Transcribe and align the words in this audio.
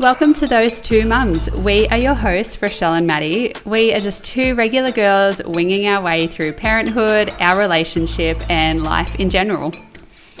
Welcome 0.00 0.32
to 0.32 0.46
Those 0.46 0.80
Two 0.80 1.04
Mums. 1.04 1.50
We 1.50 1.86
are 1.88 1.98
your 1.98 2.14
hosts, 2.14 2.62
Rochelle 2.62 2.94
and 2.94 3.06
Maddy. 3.06 3.52
We 3.66 3.92
are 3.92 4.00
just 4.00 4.24
two 4.24 4.54
regular 4.54 4.90
girls 4.90 5.42
winging 5.44 5.86
our 5.88 6.02
way 6.02 6.26
through 6.26 6.54
parenthood, 6.54 7.34
our 7.38 7.58
relationship, 7.58 8.38
and 8.48 8.82
life 8.82 9.14
in 9.16 9.28
general. 9.28 9.74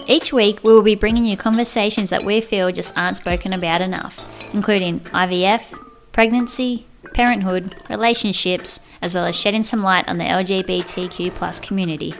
Each 0.06 0.32
week, 0.32 0.64
we 0.64 0.72
will 0.72 0.80
be 0.80 0.94
bringing 0.94 1.26
you 1.26 1.36
conversations 1.36 2.08
that 2.08 2.24
we 2.24 2.40
feel 2.40 2.72
just 2.72 2.96
aren't 2.96 3.18
spoken 3.18 3.52
about 3.52 3.82
enough, 3.82 4.54
including 4.54 5.00
IVF, 5.00 5.78
pregnancy, 6.10 6.86
parenthood, 7.12 7.76
relationships, 7.90 8.80
as 9.02 9.14
well 9.14 9.26
as 9.26 9.36
shedding 9.36 9.62
some 9.62 9.82
light 9.82 10.08
on 10.08 10.16
the 10.16 10.24
LGBTQ 10.24 11.34
plus 11.34 11.60
community. 11.60 12.14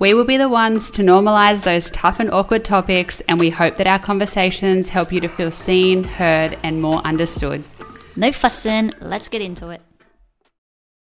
We 0.00 0.14
will 0.14 0.24
be 0.24 0.38
the 0.38 0.48
ones 0.48 0.90
to 0.92 1.02
normalise 1.02 1.62
those 1.62 1.90
tough 1.90 2.20
and 2.20 2.30
awkward 2.30 2.64
topics, 2.64 3.20
and 3.28 3.38
we 3.38 3.50
hope 3.50 3.76
that 3.76 3.86
our 3.86 3.98
conversations 3.98 4.88
help 4.88 5.12
you 5.12 5.20
to 5.20 5.28
feel 5.28 5.50
seen, 5.50 6.04
heard, 6.04 6.56
and 6.62 6.80
more 6.80 7.00
understood. 7.06 7.62
No 8.16 8.32
fussing, 8.32 8.94
let's 9.02 9.28
get 9.28 9.42
into 9.42 9.68
it. 9.68 9.82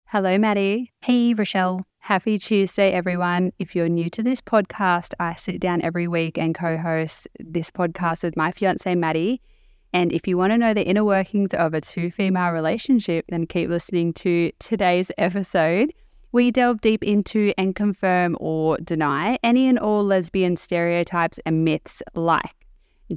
Hello, 0.07 0.39
Maddy. 0.39 0.93
Hey, 1.01 1.35
Rochelle. 1.35 1.85
Happy 1.99 2.39
Tuesday, 2.39 2.93
everyone. 2.93 3.51
If 3.59 3.75
you're 3.75 3.89
new 3.89 4.09
to 4.11 4.23
this 4.23 4.41
podcast, 4.41 5.13
I 5.19 5.35
sit 5.35 5.61
down 5.61 5.83
every 5.83 6.07
week 6.07 6.39
and 6.39 6.55
co 6.55 6.77
host 6.77 7.27
this 7.41 7.73
podcast 7.73 8.23
with 8.23 8.37
my 8.37 8.53
fiance, 8.53 8.95
Maddy. 8.95 9.43
And 9.93 10.13
if 10.13 10.29
you 10.29 10.39
want 10.39 10.53
to 10.53 10.59
know 10.59 10.73
the 10.73 10.87
inner 10.87 11.05
workings 11.05 11.53
of 11.53 11.75
a 11.75 11.81
two 11.81 12.13
female 12.13 12.53
relationship, 12.53 13.25
then 13.29 13.49
keep 13.49 13.69
listening 13.69 14.13
to 14.13 14.53
today's 14.61 15.11
episode. 15.19 15.93
We 16.35 16.51
delve 16.51 16.81
deep 16.81 17.05
into 17.05 17.55
and 17.57 17.77
confirm 17.77 18.37
or 18.41 18.77
deny 18.79 19.39
any 19.45 19.69
and 19.69 19.79
all 19.79 20.03
lesbian 20.03 20.57
stereotypes 20.57 21.39
and 21.47 21.65
myths 21.65 22.03
like 22.17 22.57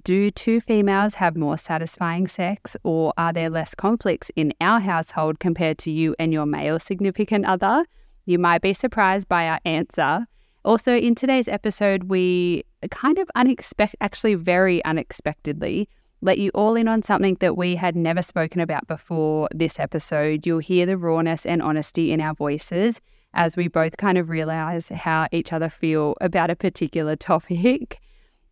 do 0.04 0.30
two 0.30 0.60
females 0.60 1.16
have 1.16 1.36
more 1.36 1.58
satisfying 1.58 2.28
sex, 2.28 2.78
or 2.84 3.14
are 3.18 3.34
there 3.34 3.50
less 3.50 3.74
conflicts 3.74 4.30
in 4.36 4.54
our 4.62 4.80
household 4.80 5.40
compared 5.40 5.80
to 5.80 5.90
you 5.90 6.16
and 6.20 6.32
your 6.32 6.46
male 6.46 6.78
significant 6.78 7.46
other? 7.46 7.86
You 8.28 8.38
might 8.38 8.62
be 8.62 8.76
surprised 8.76 9.28
by 9.28 9.48
our 9.48 9.60
answer. 9.66 10.28
Also, 10.64 10.96
in 10.96 11.16
today's 11.16 11.48
episode, 11.48 12.04
we 12.04 12.66
kind 12.92 13.18
of 13.18 13.28
unexpected, 13.34 13.98
actually, 14.00 14.36
very 14.36 14.86
unexpectedly, 14.86 15.90
let 16.22 16.40
you 16.40 16.50
all 16.56 16.76
in 16.76 16.88
on 16.88 17.02
something 17.02 17.36
that 17.40 17.58
we 17.58 17.76
had 17.76 17.96
never 17.96 18.24
spoken 18.24 18.60
about 18.60 18.88
before 18.88 19.48
this 19.54 19.80
episode. 19.80 20.46
You'll 20.46 20.60
hear 20.60 20.86
the 20.86 20.98
rawness 20.98 21.46
and 21.46 21.62
honesty 21.62 22.12
in 22.12 22.22
our 22.22 22.34
voices 22.34 23.00
as 23.34 23.56
we 23.56 23.68
both 23.68 23.98
kind 23.98 24.18
of 24.18 24.30
realize 24.30 24.90
how 24.90 25.28
each 25.32 25.54
other 25.54 25.70
feel 25.70 26.16
about 26.22 26.50
a 26.50 26.56
particular 26.56 27.16
topic. 27.16 28.02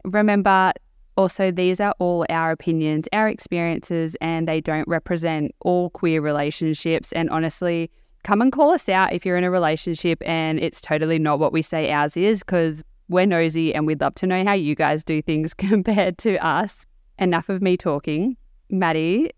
Remember, 0.03 0.73
also, 1.17 1.49
these 1.49 1.79
are 1.79 1.95
all 1.97 2.25
our 2.29 2.51
opinions, 2.51 3.07
our 3.13 3.27
experiences, 3.27 4.15
and 4.21 4.47
they 4.47 4.61
don't 4.61 4.87
represent 4.87 5.55
all 5.61 5.89
queer 5.89 6.21
relationships. 6.21 7.11
And 7.13 7.29
honestly, 7.31 7.89
come 8.23 8.41
and 8.41 8.51
call 8.51 8.71
us 8.71 8.89
out 8.89 9.13
if 9.13 9.25
you're 9.25 9.37
in 9.37 9.43
a 9.43 9.49
relationship 9.49 10.21
and 10.25 10.59
it's 10.59 10.81
totally 10.81 11.17
not 11.17 11.39
what 11.39 11.53
we 11.53 11.61
say 11.61 11.91
ours 11.91 12.15
is, 12.15 12.39
because 12.39 12.83
we're 13.07 13.25
nosy 13.25 13.73
and 13.73 13.87
we'd 13.87 14.01
love 14.01 14.15
to 14.15 14.27
know 14.27 14.43
how 14.43 14.53
you 14.53 14.75
guys 14.75 15.03
do 15.03 15.21
things 15.21 15.53
compared 15.55 16.17
to 16.19 16.37
us 16.45 16.85
enough 17.19 17.49
of 17.49 17.61
me 17.61 17.77
talking. 17.77 18.37
Maddy, 18.69 19.31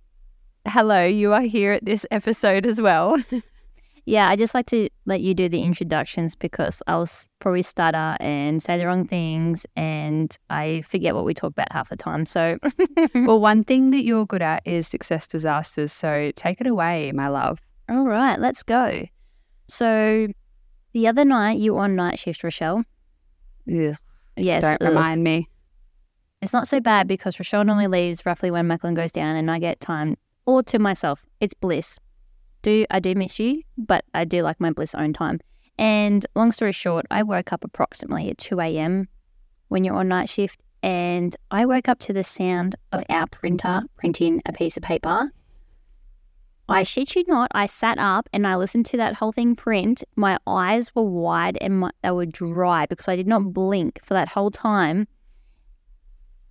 hello, 0.68 1.06
you 1.06 1.34
are 1.34 1.42
here 1.42 1.74
at 1.74 1.86
this 1.86 2.06
episode 2.12 2.66
as 2.66 2.82
well. 2.82 3.22
yeah, 4.06 4.30
I 4.30 4.36
just 4.36 4.54
like 4.54 4.68
to 4.68 4.90
let 5.06 5.22
you 5.22 5.34
do 5.34 5.50
the 5.50 5.62
introductions 5.62 6.36
because 6.36 6.82
I'll 6.88 7.08
probably 7.40 7.62
stutter 7.62 8.18
and 8.20 8.62
say 8.62 8.78
the 8.78 8.86
wrong 8.86 9.06
things 9.06 9.66
and 9.76 10.36
I 10.50 10.82
forget 10.82 11.16
what 11.16 11.26
we 11.26 11.34
talk 11.34 11.52
about 11.52 11.72
half 11.72 11.90
the 11.90 11.98
time. 11.98 12.26
So, 12.26 12.58
well, 13.16 13.40
one 13.40 13.64
thing 13.64 13.92
that 13.92 14.04
you're 14.04 14.26
good 14.26 14.42
at 14.42 14.66
is 14.66 14.88
success 14.88 15.28
disasters. 15.28 15.92
So 15.92 16.32
take 16.36 16.62
it 16.62 16.68
away, 16.68 17.12
my 17.12 17.28
love. 17.28 17.62
All 17.90 18.06
right, 18.06 18.40
let's 18.40 18.64
go. 18.64 19.06
So, 19.70 20.28
the 20.94 21.08
other 21.08 21.26
night 21.26 21.60
you 21.60 21.74
were 21.74 21.82
on 21.82 21.96
night 21.96 22.18
shift, 22.18 22.44
Rochelle. 22.44 22.84
Yeah. 23.66 23.96
Yes. 24.38 24.64
Don't 24.64 24.82
ugh. 24.82 24.90
remind 24.90 25.24
me. 25.24 25.50
It's 26.42 26.54
not 26.54 26.68
so 26.68 26.80
bad 26.80 27.08
because 27.08 27.40
Rochelle 27.40 27.64
normally 27.66 27.88
leaves 27.88 28.26
roughly 28.26 28.52
when 28.52 28.68
Macklin 28.68 28.94
goes 28.94 29.12
down 29.12 29.36
and 29.36 29.50
I 29.50 29.58
get 29.58 29.80
time 29.80 30.18
all 30.46 30.62
to 30.64 30.78
myself. 30.78 31.26
It's 31.40 31.54
bliss. 31.56 32.00
Do 32.62 32.86
I 32.92 33.00
do 33.00 33.16
miss 33.16 33.40
you, 33.40 33.64
but 33.78 34.06
I 34.14 34.24
do 34.24 34.44
like 34.44 34.60
my 34.60 34.72
bliss 34.72 34.94
own 34.94 35.14
time. 35.14 35.40
And 35.80 36.26
long 36.36 36.52
story 36.52 36.72
short, 36.72 37.06
I 37.10 37.24
woke 37.24 37.54
up 37.54 37.64
approximately 37.64 38.30
at 38.30 38.38
2 38.38 38.60
a.m. 38.60 39.08
when 39.70 39.84
you're 39.84 39.96
on 39.96 40.08
night 40.08 40.30
shift 40.30 40.60
and 40.84 41.36
I 41.50 41.66
woke 41.66 41.88
up 41.88 42.00
to 42.00 42.14
the 42.14 42.24
sound 42.24 42.76
of 42.92 43.04
our 43.10 43.28
printer 43.28 43.82
printing 43.98 44.42
a 44.46 44.54
piece 44.54 44.78
of 44.78 44.84
paper. 44.84 45.32
I 46.70 46.84
shit 46.84 47.16
you 47.16 47.24
not, 47.28 47.50
I 47.54 47.66
sat 47.66 47.98
up 47.98 48.28
and 48.32 48.46
I 48.46 48.58
listened 48.58 48.86
to 48.88 48.98
that 48.98 49.16
whole 49.16 49.32
thing 49.32 49.56
print. 49.56 50.04
My 50.16 50.38
eyes 50.46 50.94
were 50.94 51.04
wide 51.04 51.58
and 51.62 51.80
my, 51.80 51.92
they 52.04 52.12
were 52.12 52.26
dry 52.26 52.86
because 52.86 53.08
I 53.08 53.16
did 53.16 53.28
not 53.28 53.54
blink 53.54 54.00
for 54.04 54.14
that 54.14 54.30
whole 54.30 54.52
time. 54.52 55.08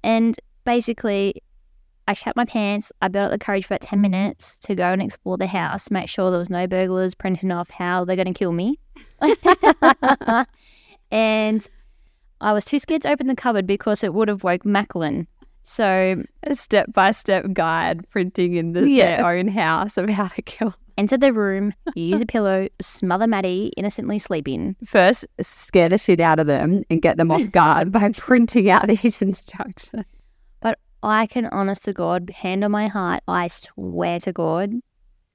And 0.06 0.37
basically, 0.65 1.43
I 2.06 2.12
shat 2.15 2.37
my 2.37 2.44
pants. 2.44 2.93
I 3.03 3.09
built 3.09 3.25
up 3.27 3.31
the 3.33 3.44
courage 3.44 3.67
for 3.67 3.75
about 3.75 3.81
10 3.81 4.00
minutes 4.00 4.56
to 4.61 4.77
go 4.77 4.84
and 4.84 5.03
explore 5.03 5.37
the 5.37 5.49
house, 5.49 5.91
make 5.91 6.09
sure 6.09 6.31
there 6.31 6.39
was 6.39 6.49
no 6.49 6.69
burglars 6.69 7.15
printing 7.17 7.50
off 7.50 7.71
how 7.71 8.05
they're 8.05 8.15
going 8.15 8.33
to 8.33 8.39
kill 8.39 8.53
me. 8.53 8.78
and 11.11 11.67
I 12.41 12.53
was 12.53 12.65
too 12.65 12.78
scared 12.78 13.03
to 13.03 13.11
open 13.11 13.27
the 13.27 13.34
cupboard 13.34 13.67
because 13.67 14.05
it 14.05 14.15
would 14.15 14.28
have 14.28 14.44
woke 14.44 14.65
Macklin. 14.65 15.27
So, 15.65 16.23
A 16.44 16.55
step 16.55 16.93
by 16.93 17.11
step 17.11 17.47
guide 17.53 18.09
printing 18.09 18.55
in 18.55 18.73
the, 18.73 18.88
Yeah. 18.88 19.17
their 19.17 19.27
own 19.37 19.49
house 19.49 19.97
of 19.97 20.09
how 20.09 20.28
to 20.28 20.43
kill. 20.43 20.75
Enter 20.99 21.19
the 21.19 21.33
room, 21.33 21.75
use 21.95 22.23
a 22.23 22.27
pillow, 22.27 22.69
smother 22.81 23.27
Maddy 23.27 23.71
innocently 23.77 24.19
sleeping. 24.19 24.77
First, 24.84 25.27
scare 25.41 25.91
the 25.91 25.99
shit 25.99 26.21
out 26.21 26.39
of 26.39 26.47
them 26.47 26.84
and 26.89 27.03
get 27.03 27.19
them 27.19 27.31
off 27.31 27.51
guard 27.53 27.93
by 27.93 28.12
printing 28.12 28.71
out 28.71 28.87
these 28.87 29.21
instructions. 29.21 30.05
But 30.61 30.79
I 31.03 31.27
can, 31.27 31.47
honest 31.47 31.85
to 31.85 31.93
God, 31.93 32.31
hand 32.31 32.65
on 32.65 32.71
my 32.71 32.89
heart, 32.89 33.23
I 33.29 33.49
swear 33.49 34.21
to 34.21 34.33
God, 34.33 34.73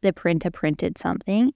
the 0.02 0.12
printer 0.12 0.50
printed 0.50 0.98
something. 0.98 1.54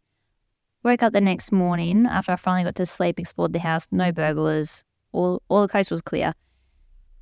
Woke 0.83 1.01
up 1.01 1.13
the 1.13 1.21
next 1.21 1.51
morning 1.51 2.05
after 2.05 2.33
I 2.33 2.35
finally 2.35 2.63
got 2.63 2.75
to 2.75 2.85
sleep, 2.85 3.19
explored 3.19 3.53
the 3.53 3.59
house, 3.59 3.87
no 3.91 4.11
burglars, 4.11 4.83
all, 5.13 5.41
all 5.49 5.63
the 5.63 5.67
coast 5.67 5.89
was 5.89 6.03
clear. 6.03 6.33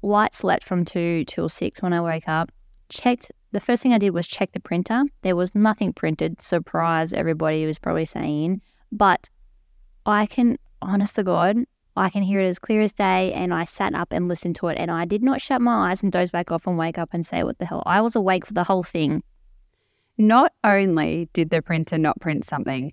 Light 0.02 0.34
slept 0.34 0.66
from 0.66 0.84
2 0.84 1.24
till 1.26 1.48
6 1.48 1.82
when 1.82 1.94
I 1.94 2.02
woke 2.02 2.28
up. 2.28 2.52
Checked, 2.90 3.32
the 3.54 3.60
first 3.60 3.84
thing 3.84 3.94
I 3.94 4.00
did 4.00 4.10
was 4.10 4.28
check 4.28 4.52
the 4.52 4.60
printer. 4.60 5.04
There 5.22 5.36
was 5.36 5.56
nothing 5.56 5.94
printed. 5.94 6.42
Surprise, 6.42 7.14
everybody 7.14 7.66
was 7.66 7.80
probably 7.80 8.06
saying. 8.06 8.62
But 8.92 9.30
I 10.06 10.26
can, 10.26 10.58
honest 10.82 11.16
to 11.16 11.24
God, 11.24 11.58
I 11.96 12.10
can 12.10 12.24
hear 12.24 12.42
it 12.42 12.48
as 12.48 12.58
clear 12.58 12.82
as 12.82 12.94
day. 12.94 13.32
And 13.32 13.54
I 13.54 13.64
sat 13.66 13.94
up 13.94 14.12
and 14.12 14.28
listened 14.28 14.56
to 14.58 14.68
it. 14.68 14.78
And 14.80 14.90
I 14.90 15.06
did 15.06 15.24
not 15.24 15.40
shut 15.40 15.62
my 15.62 15.92
eyes 15.92 16.02
and 16.02 16.12
doze 16.12 16.32
back 16.32 16.52
off 16.52 16.66
and 16.66 16.78
wake 16.78 16.98
up 16.98 17.10
and 17.14 17.26
say, 17.26 17.44
What 17.44 17.60
the 17.60 17.66
hell? 17.66 17.84
I 17.86 18.02
was 18.02 18.16
awake 18.16 18.46
for 18.46 18.54
the 18.54 18.64
whole 18.64 18.84
thing. 18.84 19.24
Not 20.18 20.52
only 20.64 21.30
did 21.34 21.52
the 21.52 21.62
printer 21.62 21.98
not 21.98 22.20
print 22.20 22.46
something, 22.46 22.92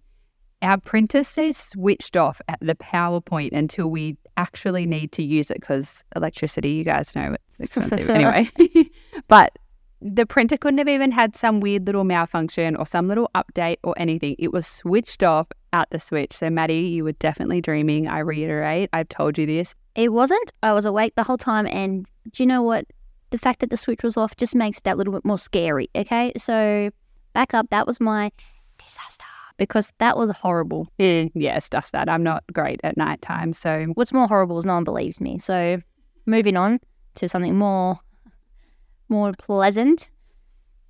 our 0.62 0.78
printer 0.78 1.25
stays 1.25 1.56
switched 1.56 2.16
off 2.16 2.41
at 2.49 2.59
the 2.60 2.75
PowerPoint 2.75 3.53
until 3.53 3.88
we 3.88 4.19
actually 4.37 4.84
need 4.84 5.12
to 5.12 5.22
use 5.22 5.50
it 5.50 5.60
because 5.60 6.04
electricity, 6.15 6.70
you 6.70 6.84
guys 6.84 7.15
know, 7.16 7.37
it's 7.58 7.76
expensive 7.76 8.11
anyway. 8.11 8.49
but 9.29 9.58
the 10.02 10.25
printer 10.25 10.56
couldn't 10.56 10.79
have 10.79 10.88
even 10.88 11.11
had 11.11 11.37
some 11.37 11.61
weird 11.61 11.87
little 11.87 12.05
malfunction 12.05 12.75
or 12.76 12.87
some 12.87 13.08
little 13.08 13.31
update 13.35 13.76
or 13.85 13.94
anything. 13.99 14.35
It 14.38 14.52
was 14.52 14.67
switched 14.67 15.23
off 15.23 15.49
at 15.73 15.91
the 15.91 16.00
switch. 16.00 16.32
So, 16.32 16.49
Maddy, 16.49 16.81
you 16.81 17.05
were 17.05 17.12
definitely 17.12 17.61
dreaming. 17.61 18.08
I 18.08 18.20
reiterate, 18.20 18.88
I've 18.93 19.08
told 19.08 19.37
you 19.37 19.47
this. 19.47 19.75
It 19.94 20.12
wasn't. 20.12 20.52
I 20.62 20.73
was 20.73 20.85
awake 20.85 21.14
the 21.17 21.23
whole 21.23 21.37
time. 21.37 21.67
And 21.67 22.06
do 22.31 22.43
you 22.43 22.47
know 22.47 22.62
what? 22.62 22.87
The 23.31 23.38
fact 23.38 23.61
that 23.61 23.70
the 23.70 23.76
switch 23.76 24.02
was 24.02 24.17
off 24.17 24.37
just 24.37 24.55
makes 24.55 24.79
it 24.79 24.85
that 24.85 24.97
little 24.97 25.12
bit 25.12 25.25
more 25.25 25.38
scary. 25.38 25.88
Okay. 25.94 26.32
So, 26.37 26.91
back 27.35 27.55
up. 27.55 27.69
That 27.70 27.87
was 27.87 28.00
my 28.00 28.32
disaster 28.82 29.25
because 29.58 29.93
that 29.99 30.17
was 30.17 30.31
horrible. 30.31 30.88
Eh, 30.99 31.29
yeah, 31.35 31.58
stuff 31.58 31.93
that. 31.93 32.08
I'm 32.08 32.23
not 32.23 32.43
great 32.52 32.81
at 32.82 32.97
nighttime. 32.97 33.52
So, 33.52 33.87
What's 33.94 34.12
more 34.12 34.26
horrible 34.26 34.58
is 34.58 34.64
no 34.64 34.75
one 34.75 34.85
believes 34.85 35.20
me. 35.20 35.38
So, 35.38 35.79
moving 36.26 36.56
on 36.56 36.81
to 37.17 37.29
something 37.29 37.56
more 37.56 38.00
more 39.11 39.33
pleasant 39.33 40.11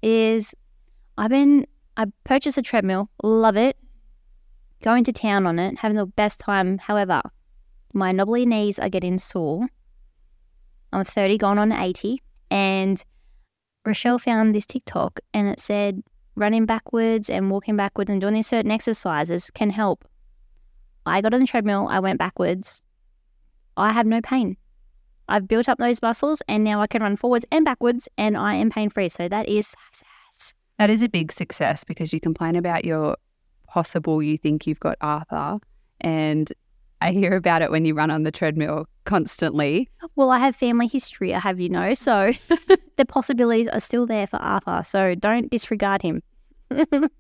is 0.02 0.54
I've 1.18 1.30
been 1.30 1.66
I 1.96 2.06
purchased 2.24 2.58
a 2.58 2.62
treadmill, 2.62 3.10
love 3.22 3.56
it. 3.56 3.76
Going 4.82 5.04
to 5.04 5.12
town 5.12 5.46
on 5.46 5.58
it, 5.58 5.78
having 5.78 5.96
the 5.96 6.06
best 6.06 6.40
time. 6.40 6.78
However, 6.78 7.20
my 7.92 8.12
knobbly 8.12 8.46
knees 8.46 8.78
are 8.78 8.88
getting 8.88 9.18
sore. 9.18 9.68
I'm 10.92 11.04
30, 11.04 11.38
gone 11.38 11.58
on 11.58 11.72
80, 11.72 12.22
and 12.50 13.02
Rochelle 13.84 14.18
found 14.18 14.54
this 14.54 14.66
TikTok 14.66 15.20
and 15.34 15.48
it 15.48 15.60
said 15.60 16.02
running 16.34 16.66
backwards 16.66 17.28
and 17.28 17.50
walking 17.50 17.76
backwards 17.76 18.10
and 18.10 18.20
doing 18.20 18.34
these 18.34 18.46
certain 18.46 18.70
exercises 18.70 19.50
can 19.50 19.70
help. 19.70 20.04
I 21.06 21.20
got 21.20 21.34
on 21.34 21.40
the 21.40 21.46
treadmill, 21.46 21.86
I 21.88 22.00
went 22.00 22.18
backwards. 22.18 22.82
I 23.76 23.92
have 23.92 24.06
no 24.06 24.20
pain. 24.20 24.56
I've 25.30 25.48
built 25.48 25.68
up 25.68 25.78
those 25.78 26.02
muscles 26.02 26.42
and 26.48 26.64
now 26.64 26.80
I 26.80 26.86
can 26.86 27.02
run 27.02 27.16
forwards 27.16 27.46
and 27.50 27.64
backwards 27.64 28.08
and 28.18 28.36
I 28.36 28.54
am 28.54 28.70
pain 28.70 28.90
free. 28.90 29.08
So 29.08 29.28
that 29.28 29.48
is 29.48 29.68
success. 29.68 30.54
That 30.78 30.90
is 30.90 31.02
a 31.02 31.08
big 31.08 31.30
success 31.32 31.84
because 31.84 32.12
you 32.12 32.20
complain 32.20 32.56
about 32.56 32.84
your 32.84 33.16
possible, 33.68 34.22
you 34.22 34.36
think 34.36 34.66
you've 34.66 34.80
got 34.80 34.96
Arthur, 35.00 35.58
and 36.00 36.52
I 37.00 37.12
hear 37.12 37.36
about 37.36 37.62
it 37.62 37.70
when 37.70 37.84
you 37.84 37.94
run 37.94 38.10
on 38.10 38.24
the 38.24 38.32
treadmill 38.32 38.86
constantly. 39.04 39.88
Well, 40.16 40.30
I 40.30 40.38
have 40.38 40.56
family 40.56 40.86
history, 40.86 41.34
I 41.34 41.38
have 41.38 41.60
you 41.60 41.68
know, 41.68 41.94
so 41.94 42.32
the 42.96 43.06
possibilities 43.06 43.68
are 43.68 43.80
still 43.80 44.06
there 44.06 44.26
for 44.26 44.36
Arthur. 44.36 44.82
So 44.84 45.14
don't 45.14 45.50
disregard 45.50 46.02
him. 46.02 46.22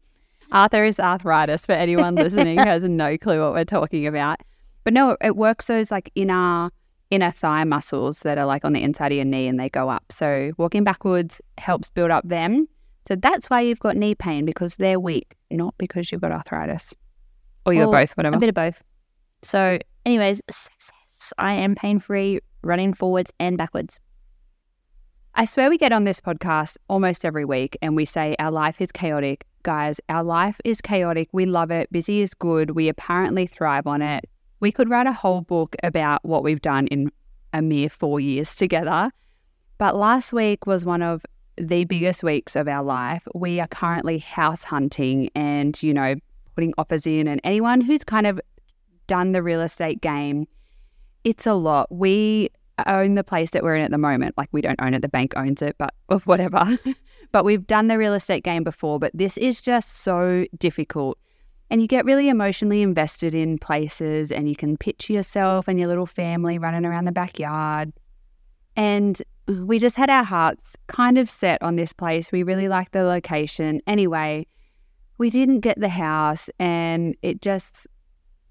Arthur 0.52 0.84
is 0.84 0.98
arthritis 0.98 1.64
for 1.64 1.72
anyone 1.72 2.16
listening 2.16 2.58
who 2.58 2.64
has 2.66 2.82
no 2.82 3.16
clue 3.16 3.40
what 3.40 3.52
we're 3.52 3.64
talking 3.64 4.06
about. 4.06 4.40
But 4.84 4.94
no, 4.94 5.16
it 5.20 5.36
works 5.36 5.66
those 5.66 5.90
like 5.90 6.10
inner 6.14 6.70
inner 7.10 7.30
thigh 7.30 7.64
muscles 7.64 8.20
that 8.20 8.38
are 8.38 8.46
like 8.46 8.64
on 8.64 8.72
the 8.72 8.82
inside 8.82 9.12
of 9.12 9.16
your 9.16 9.24
knee 9.24 9.48
and 9.48 9.58
they 9.58 9.68
go 9.68 9.88
up. 9.88 10.04
So 10.10 10.52
walking 10.56 10.84
backwards 10.84 11.40
helps 11.58 11.90
build 11.90 12.10
up 12.10 12.26
them. 12.28 12.68
So 13.08 13.16
that's 13.16 13.50
why 13.50 13.62
you've 13.62 13.80
got 13.80 13.96
knee 13.96 14.14
pain 14.14 14.44
because 14.44 14.76
they're 14.76 15.00
weak, 15.00 15.36
not 15.50 15.74
because 15.78 16.12
you've 16.12 16.20
got 16.20 16.32
arthritis. 16.32 16.94
Or 17.66 17.72
you're 17.72 17.88
Well, 17.88 18.00
both, 18.00 18.12
whatever. 18.12 18.36
A 18.36 18.40
bit 18.40 18.48
of 18.48 18.54
both. 18.54 18.82
So, 19.42 19.78
anyways, 20.06 20.40
success. 20.50 21.32
I 21.36 21.54
am 21.54 21.74
pain 21.74 21.98
free 21.98 22.40
running 22.62 22.94
forwards 22.94 23.32
and 23.40 23.58
backwards. 23.58 23.98
I 25.34 25.44
swear 25.44 25.70
we 25.70 25.78
get 25.78 25.92
on 25.92 26.04
this 26.04 26.20
podcast 26.20 26.76
almost 26.88 27.24
every 27.24 27.44
week 27.44 27.76
and 27.82 27.96
we 27.96 28.04
say 28.04 28.36
our 28.38 28.50
life 28.50 28.80
is 28.80 28.92
chaotic. 28.92 29.44
Guys, 29.62 30.00
our 30.08 30.22
life 30.22 30.60
is 30.64 30.80
chaotic. 30.80 31.28
We 31.32 31.44
love 31.44 31.70
it. 31.70 31.90
Busy 31.92 32.20
is 32.20 32.32
good. 32.34 32.70
We 32.70 32.88
apparently 32.88 33.46
thrive 33.46 33.86
on 33.86 34.02
it. 34.02 34.28
We 34.60 34.70
could 34.70 34.90
write 34.90 35.06
a 35.06 35.12
whole 35.12 35.40
book 35.40 35.74
about 35.82 36.24
what 36.24 36.42
we've 36.42 36.60
done 36.60 36.86
in 36.88 37.10
a 37.52 37.62
mere 37.62 37.88
four 37.88 38.20
years 38.20 38.54
together. 38.54 39.10
But 39.78 39.96
last 39.96 40.32
week 40.32 40.66
was 40.66 40.84
one 40.84 41.02
of 41.02 41.24
the 41.56 41.84
biggest 41.84 42.22
weeks 42.22 42.56
of 42.56 42.68
our 42.68 42.82
life. 42.82 43.26
We 43.34 43.60
are 43.60 43.66
currently 43.66 44.18
house 44.18 44.64
hunting 44.64 45.30
and, 45.34 45.82
you 45.82 45.94
know, 45.94 46.16
putting 46.54 46.74
offers 46.78 47.06
in. 47.06 47.26
And 47.26 47.40
anyone 47.44 47.80
who's 47.80 48.04
kind 48.04 48.26
of 48.26 48.40
done 49.06 49.32
the 49.32 49.42
real 49.42 49.60
estate 49.60 50.00
game, 50.00 50.46
it's 51.24 51.46
a 51.46 51.54
lot. 51.54 51.90
We 51.90 52.50
own 52.86 53.14
the 53.14 53.24
place 53.24 53.50
that 53.50 53.62
we're 53.62 53.76
in 53.76 53.82
at 53.82 53.90
the 53.90 53.98
moment. 53.98 54.36
Like 54.36 54.48
we 54.52 54.60
don't 54.60 54.80
own 54.80 54.94
it, 54.94 55.02
the 55.02 55.08
bank 55.08 55.34
owns 55.36 55.62
it, 55.62 55.76
but 55.78 55.94
whatever. 56.24 56.78
but 57.32 57.44
we've 57.44 57.66
done 57.66 57.88
the 57.88 57.98
real 57.98 58.14
estate 58.14 58.44
game 58.44 58.64
before, 58.64 58.98
but 58.98 59.10
this 59.14 59.36
is 59.36 59.60
just 59.60 60.00
so 60.00 60.46
difficult. 60.58 61.18
And 61.70 61.80
you 61.80 61.86
get 61.86 62.04
really 62.04 62.28
emotionally 62.28 62.82
invested 62.82 63.34
in 63.34 63.58
places 63.58 64.32
and 64.32 64.48
you 64.48 64.56
can 64.56 64.76
picture 64.76 65.12
yourself 65.12 65.68
and 65.68 65.78
your 65.78 65.88
little 65.88 66.06
family 66.06 66.58
running 66.58 66.84
around 66.84 67.04
the 67.04 67.12
backyard. 67.12 67.92
And 68.76 69.22
we 69.46 69.78
just 69.78 69.96
had 69.96 70.10
our 70.10 70.24
hearts 70.24 70.76
kind 70.88 71.16
of 71.16 71.28
set 71.28 71.62
on 71.62 71.76
this 71.76 71.92
place. 71.92 72.32
We 72.32 72.42
really 72.42 72.68
liked 72.68 72.92
the 72.92 73.04
location. 73.04 73.80
Anyway, 73.86 74.46
we 75.18 75.30
didn't 75.30 75.60
get 75.60 75.78
the 75.78 75.88
house 75.88 76.50
and 76.58 77.16
it 77.22 77.40
just 77.40 77.86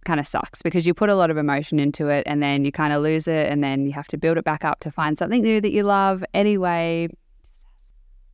kind 0.06 0.20
of 0.20 0.28
sucks 0.28 0.62
because 0.62 0.88
you 0.88 0.94
put 0.94 1.10
a 1.10 1.16
lot 1.16 1.30
of 1.30 1.38
emotion 1.38 1.80
into 1.80 2.08
it 2.08 2.24
and 2.26 2.42
then 2.42 2.64
you 2.64 2.72
kind 2.72 2.94
of 2.94 3.02
lose 3.02 3.28
it 3.28 3.48
and 3.48 3.64
then 3.64 3.86
you 3.86 3.92
have 3.92 4.08
to 4.08 4.18
build 4.18 4.38
it 4.38 4.46
back 4.46 4.64
up 4.64 4.80
to 4.80 4.92
find 4.92 5.18
something 5.18 5.42
new 5.42 5.60
that 5.60 5.72
you 5.72 5.84
love. 5.84 6.24
Anyway, 6.34 7.10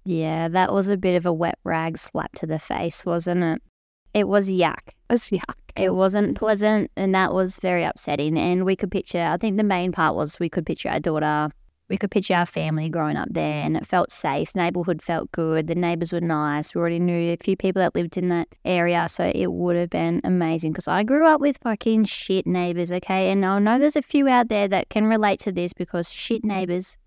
Yeah, 0.05 0.47
that 0.49 0.71
was 0.71 0.89
a 0.89 0.97
bit 0.97 1.15
of 1.15 1.25
a 1.25 1.33
wet 1.33 1.57
rag 1.63 1.97
slap 1.97 2.33
to 2.33 2.45
the 2.45 2.59
face, 2.59 3.05
wasn't 3.05 3.43
it? 3.43 3.61
It 4.15 4.29
was 4.29 4.49
yuck. 4.49 4.79
it's 5.09 5.29
yuck. 5.29 5.55
It 5.75 5.93
wasn't 5.93 6.37
pleasant, 6.37 6.89
and 6.95 7.13
that 7.13 7.33
was 7.33 7.57
very 7.57 7.83
upsetting. 7.83 8.37
And 8.37 8.63
we 8.63 8.77
could 8.77 8.89
picture, 8.89 9.19
I 9.19 9.35
think 9.35 9.57
the 9.57 9.63
main 9.63 9.91
part 9.91 10.15
was 10.15 10.39
we 10.39 10.47
could 10.49 10.65
picture 10.65 10.87
our 10.87 11.01
daughter, 11.01 11.49
we 11.89 11.97
could 11.97 12.11
picture 12.11 12.33
our 12.33 12.45
family 12.45 12.89
growing 12.89 13.17
up 13.17 13.27
there, 13.29 13.61
and 13.61 13.75
it 13.75 13.85
felt 13.85 14.13
safe. 14.13 14.53
The 14.53 14.61
neighborhood 14.61 15.01
felt 15.01 15.33
good. 15.33 15.67
The 15.67 15.75
neighbors 15.75 16.13
were 16.13 16.21
nice. 16.21 16.73
We 16.73 16.79
already 16.79 16.99
knew 16.99 17.33
a 17.33 17.35
few 17.35 17.57
people 17.57 17.81
that 17.81 17.93
lived 17.93 18.15
in 18.15 18.29
that 18.29 18.47
area, 18.63 19.05
so 19.09 19.33
it 19.35 19.51
would 19.51 19.75
have 19.75 19.89
been 19.89 20.21
amazing 20.23 20.71
because 20.71 20.87
I 20.87 21.03
grew 21.03 21.27
up 21.27 21.41
with 21.41 21.57
fucking 21.61 22.05
shit 22.05 22.47
neighbors, 22.47 22.93
okay? 22.93 23.29
And 23.31 23.45
I 23.45 23.59
know 23.59 23.77
there's 23.77 23.97
a 23.97 24.01
few 24.01 24.29
out 24.29 24.47
there 24.47 24.69
that 24.69 24.87
can 24.87 25.07
relate 25.07 25.41
to 25.41 25.51
this 25.51 25.73
because 25.73 26.09
shit 26.09 26.45
neighbors 26.45 26.97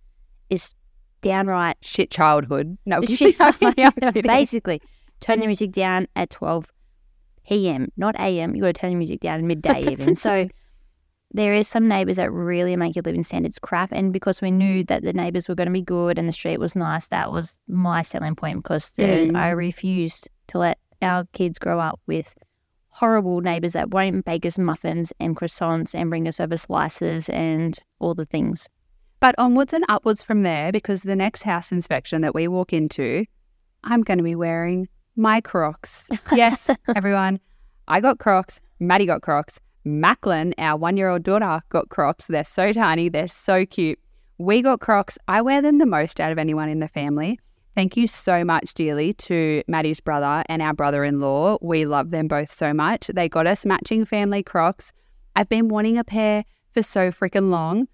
is 0.50 0.74
downright 1.22 1.78
Shit 1.80 2.10
childhood. 2.10 2.76
No, 2.84 3.00
shit. 3.00 3.34
Basically, 4.22 4.82
turn 5.20 5.40
the 5.40 5.46
music 5.46 5.72
down 5.72 6.06
at 6.14 6.28
12 6.28 6.70
p.m., 7.48 7.90
not 7.96 8.14
a.m. 8.18 8.54
You 8.54 8.62
got 8.62 8.68
to 8.68 8.72
turn 8.74 8.90
the 8.90 8.96
music 8.96 9.20
down 9.20 9.40
in 9.40 9.46
midday 9.46 9.80
even. 9.90 10.14
So 10.14 10.48
there 11.32 11.54
is 11.54 11.68
some 11.68 11.88
neighbours 11.88 12.16
that 12.16 12.32
really 12.32 12.76
make 12.76 12.96
your 12.96 13.02
living 13.02 13.22
standards 13.22 13.58
crap. 13.58 13.92
And 13.92 14.12
because 14.12 14.40
we 14.40 14.50
knew 14.50 14.84
that 14.84 15.02
the 15.02 15.12
neighbours 15.12 15.48
were 15.48 15.54
going 15.54 15.66
to 15.66 15.72
be 15.72 15.82
good 15.82 16.18
and 16.18 16.26
the 16.28 16.32
street 16.32 16.58
was 16.58 16.74
nice, 16.74 17.08
that 17.08 17.32
was 17.32 17.58
my 17.68 18.02
selling 18.02 18.34
point 18.34 18.62
because 18.62 18.92
Mm. 18.92 19.36
I 19.36 19.50
refused 19.50 20.28
to 20.48 20.58
let 20.58 20.78
our 21.02 21.26
kids 21.32 21.58
grow 21.58 21.78
up 21.78 22.00
with 22.06 22.34
horrible 22.88 23.40
neighbours 23.40 23.74
that 23.74 23.90
won't 23.90 24.24
bake 24.24 24.44
us 24.44 24.58
muffins 24.58 25.12
and 25.20 25.36
croissants 25.36 25.94
and 25.94 26.10
bring 26.10 26.26
us 26.26 26.40
over 26.40 26.56
slices 26.56 27.28
and 27.28 27.78
all 28.00 28.14
the 28.14 28.24
things. 28.24 28.68
But 29.20 29.34
onwards 29.38 29.72
and 29.72 29.84
upwards 29.88 30.22
from 30.22 30.42
there, 30.42 30.72
because 30.72 31.02
the 31.02 31.16
next 31.16 31.42
house 31.42 31.72
inspection 31.72 32.22
that 32.22 32.34
we 32.34 32.48
walk 32.48 32.72
into, 32.72 33.24
I'm 33.84 34.02
going 34.02 34.18
to 34.18 34.24
be 34.24 34.34
wearing 34.34 34.88
my 35.18 35.40
Crocs. 35.40 36.08
Yes, 36.32 36.70
everyone, 36.96 37.40
I 37.88 38.00
got 38.00 38.18
Crocs. 38.18 38.60
Maddy 38.80 39.04
got 39.04 39.22
Crocs. 39.22 39.60
Macklin, 39.84 40.54
our 40.58 40.76
one 40.76 40.96
year 40.96 41.08
old 41.08 41.24
daughter, 41.24 41.60
got 41.68 41.88
Crocs. 41.88 42.28
They're 42.28 42.44
so 42.44 42.72
tiny, 42.72 43.08
they're 43.08 43.28
so 43.28 43.66
cute. 43.66 43.98
We 44.38 44.62
got 44.62 44.80
Crocs. 44.80 45.18
I 45.26 45.42
wear 45.42 45.60
them 45.60 45.78
the 45.78 45.86
most 45.86 46.20
out 46.20 46.30
of 46.30 46.38
anyone 46.38 46.68
in 46.68 46.78
the 46.78 46.88
family. 46.88 47.40
Thank 47.74 47.96
you 47.96 48.06
so 48.06 48.44
much, 48.44 48.74
dearly, 48.74 49.12
to 49.14 49.62
Maddy's 49.68 50.00
brother 50.00 50.42
and 50.48 50.62
our 50.62 50.74
brother 50.74 51.04
in 51.04 51.20
law. 51.20 51.58
We 51.60 51.84
love 51.84 52.10
them 52.10 52.28
both 52.28 52.52
so 52.52 52.72
much. 52.72 53.08
They 53.08 53.28
got 53.28 53.46
us 53.46 53.66
matching 53.66 54.04
family 54.04 54.42
Crocs. 54.42 54.92
I've 55.36 55.48
been 55.48 55.68
wanting 55.68 55.98
a 55.98 56.04
pair 56.04 56.44
for 56.72 56.82
so 56.82 57.10
freaking 57.10 57.50
long. 57.50 57.88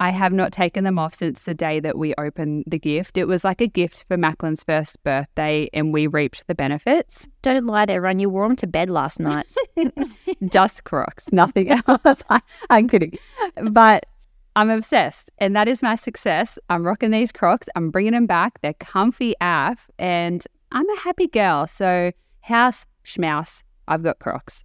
I 0.00 0.10
have 0.10 0.32
not 0.32 0.52
taken 0.52 0.84
them 0.84 0.98
off 0.98 1.14
since 1.14 1.44
the 1.44 1.54
day 1.54 1.80
that 1.80 1.98
we 1.98 2.14
opened 2.18 2.64
the 2.68 2.78
gift. 2.78 3.18
It 3.18 3.24
was 3.24 3.44
like 3.44 3.60
a 3.60 3.66
gift 3.66 4.04
for 4.06 4.16
Macklin's 4.16 4.62
first 4.62 5.02
birthday, 5.02 5.68
and 5.72 5.92
we 5.92 6.06
reaped 6.06 6.46
the 6.46 6.54
benefits. 6.54 7.26
Don't 7.42 7.66
lie 7.66 7.86
to 7.86 7.92
everyone. 7.92 8.20
You 8.20 8.30
wore 8.30 8.46
them 8.46 8.56
to 8.56 8.66
bed 8.66 8.90
last 8.90 9.18
night. 9.20 9.46
Just 10.50 10.84
Crocs, 10.84 11.32
nothing 11.32 11.70
else. 11.70 12.22
I, 12.30 12.40
I'm 12.70 12.88
kidding. 12.88 13.18
But 13.70 14.06
I'm 14.54 14.70
obsessed, 14.70 15.30
and 15.38 15.56
that 15.56 15.66
is 15.66 15.82
my 15.82 15.96
success. 15.96 16.58
I'm 16.68 16.84
rocking 16.84 17.10
these 17.10 17.32
Crocs. 17.32 17.68
I'm 17.74 17.90
bringing 17.90 18.12
them 18.12 18.26
back. 18.26 18.60
They're 18.60 18.74
comfy 18.74 19.34
AF, 19.40 19.90
and 19.98 20.44
I'm 20.70 20.88
a 20.88 21.00
happy 21.00 21.26
girl. 21.26 21.66
So, 21.66 22.12
house, 22.42 22.86
schmouse, 23.04 23.64
I've 23.88 24.02
got 24.04 24.20
Crocs. 24.20 24.64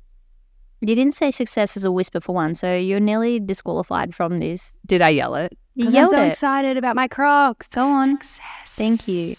You 0.86 0.96
didn't 0.96 1.13
say 1.13 1.32
success 1.32 1.78
as 1.78 1.86
a 1.86 1.92
whisper 1.92 2.20
for 2.20 2.36
one, 2.36 2.56
so 2.56 2.75
you're 2.75 3.00
nearly 3.00 3.40
disqualified 3.40 4.13
from 4.13 4.40
this. 4.40 4.74
Did 4.86 5.02
I 5.02 5.10
yell 5.10 5.34
it? 5.36 5.58
You 5.75 5.86
'Cause 5.86 5.96
I'm 5.96 6.08
so 6.08 6.22
it. 6.22 6.28
excited 6.28 6.75
about 6.78 6.96
my 6.98 7.08
Crocs. 7.08 7.70
Go 7.70 7.84
on. 7.88 8.20
Success. 8.20 8.42
Thank 8.75 9.08
you. 9.08 9.36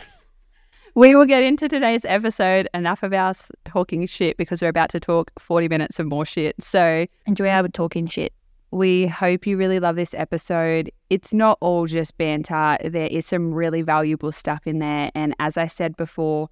We 0.96 1.16
will 1.16 1.26
get 1.26 1.44
into 1.44 1.68
today's 1.70 2.04
episode. 2.04 2.68
Enough 2.74 3.04
of 3.04 3.14
us 3.14 3.52
talking 3.64 4.06
shit 4.08 4.36
because 4.38 4.62
we're 4.62 4.68
about 4.70 4.90
to 4.90 5.00
talk 5.00 5.32
40 5.40 5.70
minutes 5.70 6.00
of 6.00 6.08
more 6.08 6.26
shit. 6.26 6.62
So 6.62 7.06
Enjoy 7.26 7.48
our 7.48 7.68
talking 7.70 8.06
shit. 8.08 8.34
we 8.72 9.08
hope 9.08 9.48
you 9.48 9.56
really 9.56 9.80
love 9.80 9.96
this 9.96 10.14
episode. 10.16 10.92
It's 11.10 11.34
not 11.34 11.58
all 11.62 11.86
just 11.86 12.18
banter, 12.18 12.78
there 12.84 13.08
is 13.08 13.26
some 13.26 13.54
really 13.54 13.82
valuable 13.82 14.32
stuff 14.32 14.66
in 14.66 14.80
there. 14.80 15.12
And 15.16 15.36
as 15.40 15.58
I 15.58 15.68
said 15.68 15.96
before, 15.96 16.50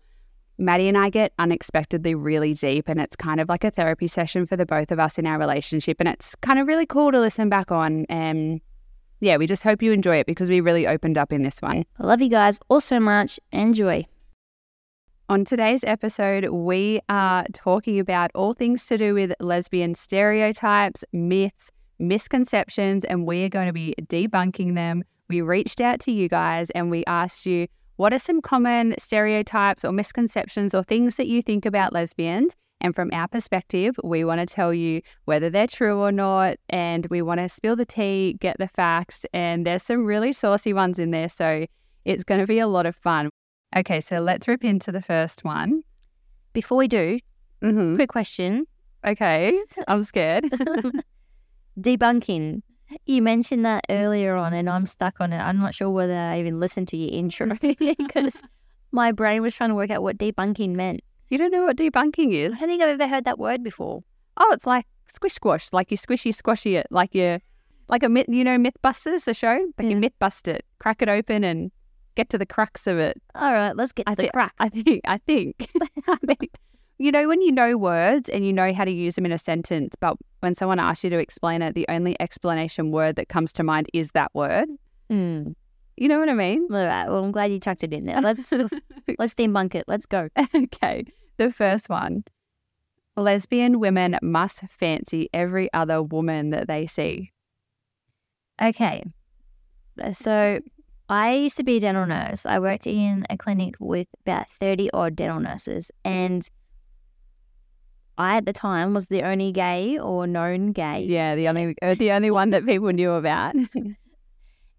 Maddy 0.57 0.87
and 0.87 0.97
I 0.97 1.09
get 1.09 1.33
unexpectedly 1.37 2.15
really 2.15 2.53
deep, 2.53 2.87
and 2.87 2.99
it's 2.99 3.15
kind 3.15 3.39
of 3.39 3.47
like 3.47 3.63
a 3.63 3.71
therapy 3.71 4.07
session 4.07 4.45
for 4.45 4.57
the 4.57 4.65
both 4.65 4.91
of 4.91 4.99
us 4.99 5.19
in 5.19 5.27
our 5.27 5.37
relationship. 5.37 5.97
And 5.99 6.09
it's 6.09 6.35
kind 6.35 6.59
of 6.59 6.67
really 6.67 6.85
cool 6.85 7.11
to 7.11 7.19
listen 7.19 7.47
back 7.49 7.71
on. 7.71 8.05
And 8.09 8.59
yeah, 9.19 9.37
we 9.37 9.45
just 9.45 9.63
hope 9.63 9.83
you 9.83 9.91
enjoy 9.91 10.17
it 10.17 10.25
because 10.25 10.49
we 10.49 10.59
really 10.59 10.87
opened 10.87 11.17
up 11.17 11.31
in 11.31 11.43
this 11.43 11.61
one. 11.61 11.85
I 11.99 12.05
love 12.05 12.21
you 12.21 12.29
guys 12.29 12.59
all 12.69 12.81
so 12.81 12.99
much. 12.99 13.39
Enjoy. 13.51 14.05
On 15.29 15.43
today's 15.43 15.83
episode, 15.83 16.45
we 16.49 17.01
are 17.09 17.45
talking 17.53 17.99
about 17.99 18.31
all 18.33 18.53
things 18.53 18.85
to 18.85 18.97
do 18.97 19.13
with 19.13 19.33
lesbian 19.39 19.93
stereotypes, 19.93 21.03
myths, 21.11 21.69
misconceptions, 21.99 23.03
and 23.03 23.27
we 23.27 23.43
are 23.43 23.49
going 23.49 23.67
to 23.67 23.73
be 23.73 23.93
debunking 24.03 24.75
them. 24.75 25.03
We 25.27 25.41
reached 25.41 25.81
out 25.81 25.99
to 26.01 26.11
you 26.11 26.29
guys 26.29 26.69
and 26.69 26.89
we 26.89 27.03
asked 27.05 27.45
you 27.45 27.67
what 27.97 28.13
are 28.13 28.19
some 28.19 28.41
common 28.41 28.95
stereotypes 28.97 29.83
or 29.85 29.91
misconceptions 29.91 30.73
or 30.73 30.83
things 30.83 31.15
that 31.15 31.27
you 31.27 31.41
think 31.41 31.65
about 31.65 31.93
lesbians? 31.93 32.55
And 32.79 32.95
from 32.95 33.09
our 33.11 33.27
perspective, 33.27 33.95
we 34.03 34.23
want 34.23 34.39
to 34.39 34.45
tell 34.45 34.71
you 34.73 35.01
whether 35.25 35.49
they're 35.49 35.67
true 35.67 35.97
or 35.99 36.11
not. 36.11 36.57
And 36.69 37.07
we 37.09 37.21
want 37.23 37.39
to 37.39 37.49
spill 37.49 37.75
the 37.75 37.85
tea, 37.85 38.37
get 38.39 38.55
the 38.59 38.67
facts. 38.67 39.25
And 39.33 39.65
there's 39.65 39.81
some 39.83 40.05
really 40.05 40.31
saucy 40.31 40.73
ones 40.73 40.99
in 40.99 41.09
there. 41.11 41.27
So 41.29 41.65
it's 42.05 42.23
going 42.23 42.39
to 42.39 42.45
be 42.47 42.59
a 42.59 42.67
lot 42.67 42.85
of 42.85 42.95
fun. 42.95 43.29
Okay, 43.75 43.99
so 43.99 44.19
let's 44.19 44.47
rip 44.47 44.63
into 44.63 44.91
the 44.91 45.01
first 45.01 45.43
one. 45.43 45.81
Before 46.53 46.77
we 46.77 46.87
do, 46.87 47.19
Mm-hmm. 47.63 47.95
quick 47.95 48.09
question. 48.09 48.65
Okay, 49.03 49.59
I'm 49.87 50.03
scared. 50.03 50.45
Debunking. 51.79 52.61
You 53.05 53.21
mentioned 53.21 53.65
that 53.65 53.83
mm-hmm. 53.89 54.03
earlier 54.03 54.35
on, 54.35 54.53
and 54.53 54.69
I'm 54.69 54.85
stuck 54.85 55.19
on 55.19 55.33
it. 55.33 55.39
I'm 55.39 55.59
not 55.59 55.75
sure 55.75 55.89
whether 55.89 56.15
I 56.15 56.39
even 56.39 56.59
listened 56.59 56.87
to 56.89 56.97
your 56.97 57.11
intro 57.11 57.47
mm-hmm. 57.47 58.03
because 58.03 58.43
My 58.91 59.11
brain 59.11 59.41
was 59.41 59.55
trying 59.55 59.69
to 59.69 59.75
work 59.75 59.89
out 59.89 60.03
what 60.03 60.17
debunking 60.17 60.75
meant. 60.75 61.01
You 61.29 61.37
don't 61.37 61.51
know 61.51 61.65
what 61.65 61.77
debunking 61.77 62.33
is? 62.33 62.53
I 62.53 62.59
don't 62.59 62.69
think 62.69 62.81
I've 62.81 62.99
ever 62.99 63.07
heard 63.07 63.25
that 63.25 63.37
word 63.37 63.63
before. 63.63 64.03
Oh, 64.37 64.49
it's 64.53 64.65
like 64.65 64.85
squish 65.07 65.33
squash, 65.33 65.73
like 65.73 65.91
you 65.91 65.97
squishy 65.97 66.33
squashy 66.33 66.77
it, 66.77 66.87
like 66.89 67.13
you, 67.13 67.39
like 67.89 68.03
a 68.03 68.09
myth. 68.09 68.27
You 68.29 68.43
know, 68.43 68.57
MythBusters, 68.57 69.25
the 69.25 69.33
show. 69.33 69.53
Like 69.77 69.85
Yeah. 69.85 69.89
you 69.89 69.95
myth 69.97 70.13
bust 70.19 70.47
it, 70.47 70.65
crack 70.79 71.01
it 71.01 71.09
open, 71.09 71.43
and 71.43 71.71
get 72.15 72.29
to 72.29 72.37
the 72.37 72.45
crux 72.45 72.87
of 72.87 72.97
it. 72.97 73.21
All 73.35 73.51
right, 73.51 73.75
let's 73.75 73.91
get 73.91 74.05
to 74.05 74.11
I 74.11 74.15
the 74.15 74.23
thi- 74.23 74.29
crack. 74.29 74.53
I 74.59 74.69
think. 74.69 75.01
I 75.05 75.17
think. 75.17 75.69
I 76.07 76.15
think. 76.15 76.51
You 76.99 77.11
know, 77.11 77.27
when 77.27 77.41
you 77.41 77.51
know 77.51 77.77
words 77.77 78.27
and 78.27 78.45
you 78.45 78.51
know 78.51 78.73
how 78.73 78.83
to 78.83 78.91
use 78.91 79.15
them 79.15 79.25
in 79.25 79.31
a 79.31 79.37
sentence, 79.37 79.93
but 79.99 80.17
when 80.39 80.55
someone 80.55 80.79
asks 80.79 81.03
you 81.03 81.09
to 81.11 81.19
explain 81.19 81.61
it, 81.61 81.75
the 81.75 81.85
only 81.89 82.19
explanation 82.19 82.91
word 82.91 83.15
that 83.17 83.29
comes 83.29 83.53
to 83.53 83.63
mind 83.63 83.87
is 83.93 84.11
that 84.11 84.33
word. 84.33 84.67
Mm. 85.11 85.53
You 85.95 86.07
know 86.07 86.19
what 86.19 86.29
I 86.29 86.33
mean? 86.33 86.67
All 86.71 86.77
right. 86.77 87.07
Well, 87.07 87.23
I'm 87.23 87.31
glad 87.31 87.51
you 87.51 87.59
chucked 87.59 87.83
it 87.83 87.93
in 87.93 88.05
there. 88.05 88.21
Let's 88.21 88.51
let's 89.19 89.33
debunk 89.33 89.75
it. 89.75 89.85
Let's 89.87 90.05
go. 90.05 90.29
okay. 90.55 91.05
The 91.37 91.51
first 91.51 91.89
one. 91.89 92.23
Lesbian 93.15 93.79
women 93.79 94.17
must 94.21 94.61
fancy 94.69 95.27
every 95.33 95.73
other 95.73 96.03
woman 96.03 96.51
that 96.51 96.67
they 96.67 96.85
see. 96.85 97.31
Okay. 98.61 99.03
So 100.11 100.59
I 101.09 101.33
used 101.33 101.57
to 101.57 101.63
be 101.63 101.77
a 101.77 101.79
dental 101.79 102.05
nurse. 102.05 102.45
I 102.45 102.59
worked 102.59 102.85
in 102.85 103.25
a 103.29 103.37
clinic 103.37 103.75
with 103.79 104.07
about 104.25 104.49
30 104.49 104.91
odd 104.93 105.15
dental 105.15 105.39
nurses. 105.39 105.91
And 106.05 106.47
I, 108.17 108.37
at 108.37 108.45
the 108.45 108.53
time, 108.53 108.93
was 108.93 109.07
the 109.07 109.23
only 109.23 109.51
gay 109.51 109.99
or 109.99 110.25
known 110.25 110.71
gay. 110.71 111.05
Yeah, 111.07 111.35
the 111.35 111.47
only 111.47 111.75
uh, 111.81 111.95
the 111.95 112.11
only 112.11 112.31
one 112.31 112.49
that 112.51 112.65
people 112.65 112.91
knew 112.91 113.11
about. 113.11 113.55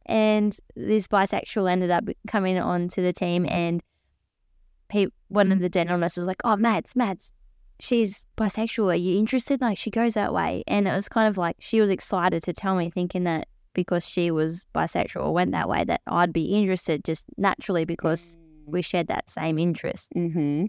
And 0.09 0.57
this 0.75 1.07
bisexual 1.07 1.71
ended 1.71 1.91
up 1.91 2.05
coming 2.27 2.59
onto 2.59 3.03
the 3.03 3.13
team. 3.13 3.47
And 3.47 3.83
pe- 4.89 5.09
one 5.29 5.53
of 5.53 5.61
the 5.61 5.69
dental 5.69 5.99
nurses 5.99 6.19
was 6.19 6.27
like, 6.27 6.41
Oh, 6.45 6.57
Mads, 6.57 6.97
Mads, 6.97 7.31
she's 7.79 8.27
bisexual. 8.39 8.93
Are 8.93 8.97
you 8.97 9.19
interested? 9.19 9.61
Like, 9.61 9.77
she 9.77 9.91
goes 9.91 10.15
that 10.15 10.33
way. 10.33 10.65
And 10.67 10.89
it 10.89 10.93
was 10.93 11.09
kind 11.09 11.29
of 11.29 11.37
like 11.37 11.57
she 11.59 11.81
was 11.81 11.91
excited 11.91 12.43
to 12.45 12.55
tell 12.55 12.75
me, 12.75 12.89
thinking 12.91 13.25
that 13.25 13.49
because 13.75 14.09
she 14.09 14.31
was 14.31 14.67
bisexual 14.75 15.27
or 15.27 15.35
went 15.35 15.53
that 15.53 15.69
way, 15.69 15.85
that 15.85 16.01
I'd 16.07 16.33
be 16.33 16.55
interested 16.55 17.05
just 17.05 17.27
naturally 17.37 17.85
because 17.85 18.39
we 18.65 18.81
shared 18.81 19.09
that 19.09 19.29
same 19.29 19.59
interest. 19.59 20.11
hmm 20.15 20.67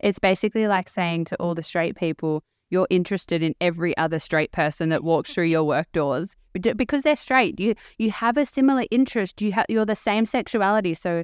It's 0.00 0.18
basically 0.18 0.66
like 0.68 0.88
saying 0.88 1.26
to 1.26 1.36
all 1.36 1.54
the 1.54 1.62
straight 1.62 1.96
people, 1.96 2.42
you're 2.70 2.86
interested 2.90 3.42
in 3.42 3.54
every 3.60 3.96
other 3.96 4.18
straight 4.18 4.52
person 4.52 4.88
that 4.88 5.04
walks 5.04 5.32
through 5.32 5.44
your 5.44 5.64
work 5.64 5.90
doors 5.92 6.34
because 6.76 7.02
they're 7.02 7.16
straight. 7.16 7.60
You 7.60 7.74
you 7.98 8.10
have 8.10 8.36
a 8.36 8.44
similar 8.44 8.84
interest. 8.90 9.40
You 9.40 9.52
have 9.52 9.66
you're 9.68 9.84
the 9.84 9.96
same 9.96 10.26
sexuality, 10.26 10.94
so 10.94 11.22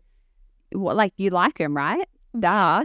what 0.72 0.96
like 0.96 1.12
you 1.16 1.30
like 1.30 1.58
them, 1.58 1.76
right? 1.76 2.06
Mm. 2.36 2.84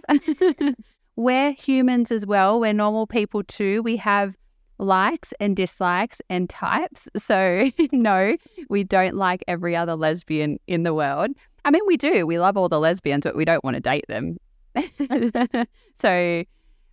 Duh. 0.66 0.74
we're 1.16 1.52
humans 1.52 2.12
as 2.12 2.26
well. 2.26 2.60
We're 2.60 2.74
normal 2.74 3.08
people 3.08 3.44
too. 3.44 3.82
We 3.84 3.98
have 3.98 4.36
likes 4.80 5.34
and 5.40 5.56
dislikes 5.56 6.22
and 6.30 6.50
types. 6.50 7.10
So 7.18 7.72
no, 7.92 8.36
we 8.70 8.84
don't 8.84 9.16
like 9.16 9.44
every 9.48 9.76
other 9.76 9.96
lesbian 9.96 10.60
in 10.68 10.84
the 10.84 10.94
world. 10.94 11.32
I 11.66 11.72
mean, 11.72 11.82
we 11.86 11.98
do. 11.98 12.26
We 12.26 12.40
love 12.40 12.56
all 12.56 12.70
the 12.70 12.80
lesbians, 12.80 13.24
but 13.26 13.36
we 13.36 13.46
don't 13.46 13.64
want 13.64 13.76
to 13.76 13.82
date 13.82 14.06
them. 14.08 14.38
so 15.96 16.44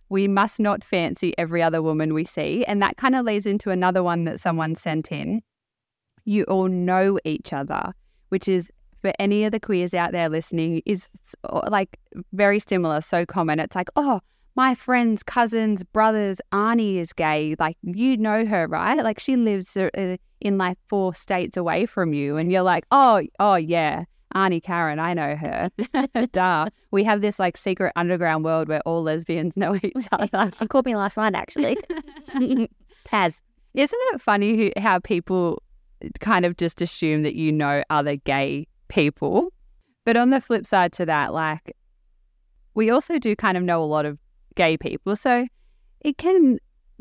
we 0.09 0.27
must 0.27 0.59
not 0.59 0.83
fancy 0.83 1.33
every 1.37 1.61
other 1.61 1.81
woman 1.81 2.13
we 2.13 2.25
see. 2.25 2.63
And 2.65 2.81
that 2.81 2.97
kind 2.97 3.15
of 3.15 3.25
leads 3.25 3.45
into 3.45 3.71
another 3.71 4.03
one 4.03 4.25
that 4.25 4.39
someone 4.39 4.75
sent 4.75 5.11
in. 5.11 5.41
You 6.25 6.43
all 6.45 6.67
know 6.67 7.19
each 7.25 7.53
other, 7.53 7.93
which 8.29 8.47
is 8.47 8.71
for 9.01 9.13
any 9.19 9.43
of 9.43 9.51
the 9.51 9.59
queers 9.59 9.93
out 9.93 10.11
there 10.11 10.29
listening, 10.29 10.81
is 10.85 11.09
like 11.69 11.99
very 12.33 12.59
similar, 12.59 13.01
so 13.01 13.25
common. 13.25 13.59
It's 13.59 13.75
like, 13.75 13.89
oh, 13.95 14.21
my 14.55 14.73
friend's 14.73 15.21
cousin's 15.21 15.83
brother's 15.83 16.39
Arnie 16.51 16.97
is 16.97 17.13
gay. 17.13 17.55
Like, 17.59 17.77
you 17.83 18.17
know 18.17 18.45
her, 18.45 18.67
right? 18.67 19.03
Like, 19.03 19.19
she 19.19 19.35
lives 19.35 19.75
uh, 19.75 19.89
uh, 19.97 20.17
in 20.39 20.57
like 20.57 20.77
four 20.87 21.13
states 21.13 21.57
away 21.57 21.85
from 21.85 22.13
you. 22.13 22.37
And 22.37 22.51
you're 22.51 22.63
like, 22.63 22.85
oh, 22.91 23.21
oh, 23.39 23.55
yeah, 23.55 24.05
Arnie 24.35 24.61
Karen, 24.61 24.99
I 24.99 25.13
know 25.13 25.35
her. 25.35 25.69
Duh. 26.31 26.69
We 26.91 27.03
have 27.05 27.21
this 27.21 27.39
like 27.39 27.55
secret 27.55 27.93
underground 27.95 28.43
world 28.43 28.67
where 28.67 28.81
all 28.81 29.01
lesbians 29.01 29.55
know 29.57 29.75
each 29.81 30.07
other. 30.11 30.51
she 30.51 30.67
called 30.67 30.85
me 30.85 30.95
last 30.95 31.17
night, 31.17 31.33
actually. 31.33 31.77
Taz. 33.07 33.41
Isn't 33.73 33.99
it 34.13 34.21
funny 34.21 34.73
how 34.77 34.99
people 34.99 35.61
kind 36.19 36.45
of 36.45 36.57
just 36.57 36.81
assume 36.81 37.23
that 37.23 37.35
you 37.35 37.51
know 37.51 37.83
other 37.89 38.15
gay 38.15 38.67
people? 38.89 39.51
But 40.03 40.17
on 40.17 40.29
the 40.29 40.39
flip 40.39 40.67
side 40.67 40.91
to 40.93 41.05
that, 41.05 41.33
like, 41.33 41.75
we 42.73 42.89
also 42.89 43.17
do 43.17 43.35
kind 43.35 43.57
of 43.57 43.63
know 43.63 43.81
a 43.81 43.85
lot 43.85 44.05
of 44.05 44.17
gay 44.55 44.77
people. 44.77 45.15
So 45.15 45.47
it 46.01 46.17
can 46.17 46.59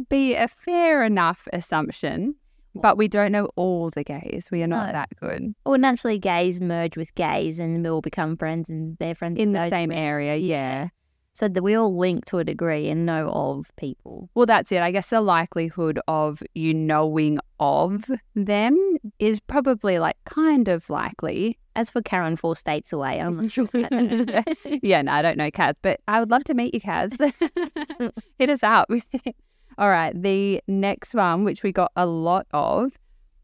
be 0.08 0.34
a 0.34 0.48
fair 0.48 1.04
enough 1.04 1.46
assumption, 1.52 2.34
but 2.74 2.96
we 2.96 3.08
don't 3.08 3.32
know 3.32 3.48
all 3.56 3.90
the 3.90 4.04
gays. 4.04 4.48
We 4.50 4.62
are 4.62 4.66
not 4.66 4.86
No. 4.86 4.92
that 4.92 5.08
good 5.20 5.54
Well, 5.64 5.78
naturally, 5.78 6.18
gays 6.18 6.60
merge 6.60 6.96
with 6.96 7.14
gays 7.14 7.58
and 7.58 7.82
we 7.82 7.88
all 7.90 8.00
become 8.00 8.36
friends 8.36 8.68
and 8.68 8.96
they're 8.98 9.14
friends 9.14 9.38
in 9.38 9.52
the 9.52 9.68
same 9.70 9.92
area. 9.92 10.36
Yeah. 10.36 10.88
So 11.36 11.48
that 11.48 11.62
we 11.62 11.74
all 11.74 11.96
link 11.96 12.26
to 12.26 12.38
a 12.38 12.44
degree 12.44 12.88
and 12.88 13.04
know 13.04 13.28
of 13.30 13.72
people. 13.76 14.30
Well, 14.36 14.46
that's 14.46 14.70
it. 14.70 14.82
I 14.82 14.92
guess 14.92 15.10
the 15.10 15.20
likelihood 15.20 15.98
of 16.06 16.44
you 16.54 16.72
knowing 16.72 17.40
of 17.58 18.04
them 18.36 18.78
is 19.18 19.40
probably 19.40 19.98
like 19.98 20.16
kind 20.26 20.68
of 20.68 20.88
likely. 20.88 21.58
As 21.76 21.90
for 21.90 22.02
Karen, 22.02 22.36
four 22.36 22.54
states 22.54 22.92
away, 22.92 23.20
I'm 23.20 23.36
not 23.36 23.50
sure. 23.50 23.66
yeah, 24.82 25.02
no, 25.02 25.10
I 25.10 25.22
don't 25.22 25.36
know 25.36 25.50
Kaz, 25.50 25.74
but 25.82 25.98
I 26.06 26.20
would 26.20 26.30
love 26.30 26.44
to 26.44 26.54
meet 26.54 26.72
you, 26.72 26.80
Kaz. 26.80 27.18
Hit 28.38 28.48
us 28.48 28.62
up. 28.62 28.88
All 29.78 29.88
right, 29.88 30.12
the 30.20 30.60
next 30.68 31.14
one, 31.14 31.44
which 31.44 31.62
we 31.62 31.72
got 31.72 31.92
a 31.96 32.06
lot 32.06 32.46
of, 32.52 32.92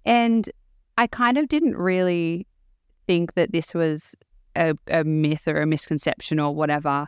and 0.04 0.48
I 0.96 1.06
kind 1.06 1.38
of 1.38 1.48
didn't 1.48 1.76
really 1.76 2.46
think 3.06 3.34
that 3.34 3.52
this 3.52 3.74
was 3.74 4.14
a, 4.54 4.74
a 4.88 5.04
myth 5.04 5.48
or 5.48 5.60
a 5.60 5.66
misconception 5.66 6.38
or 6.38 6.54
whatever. 6.54 7.06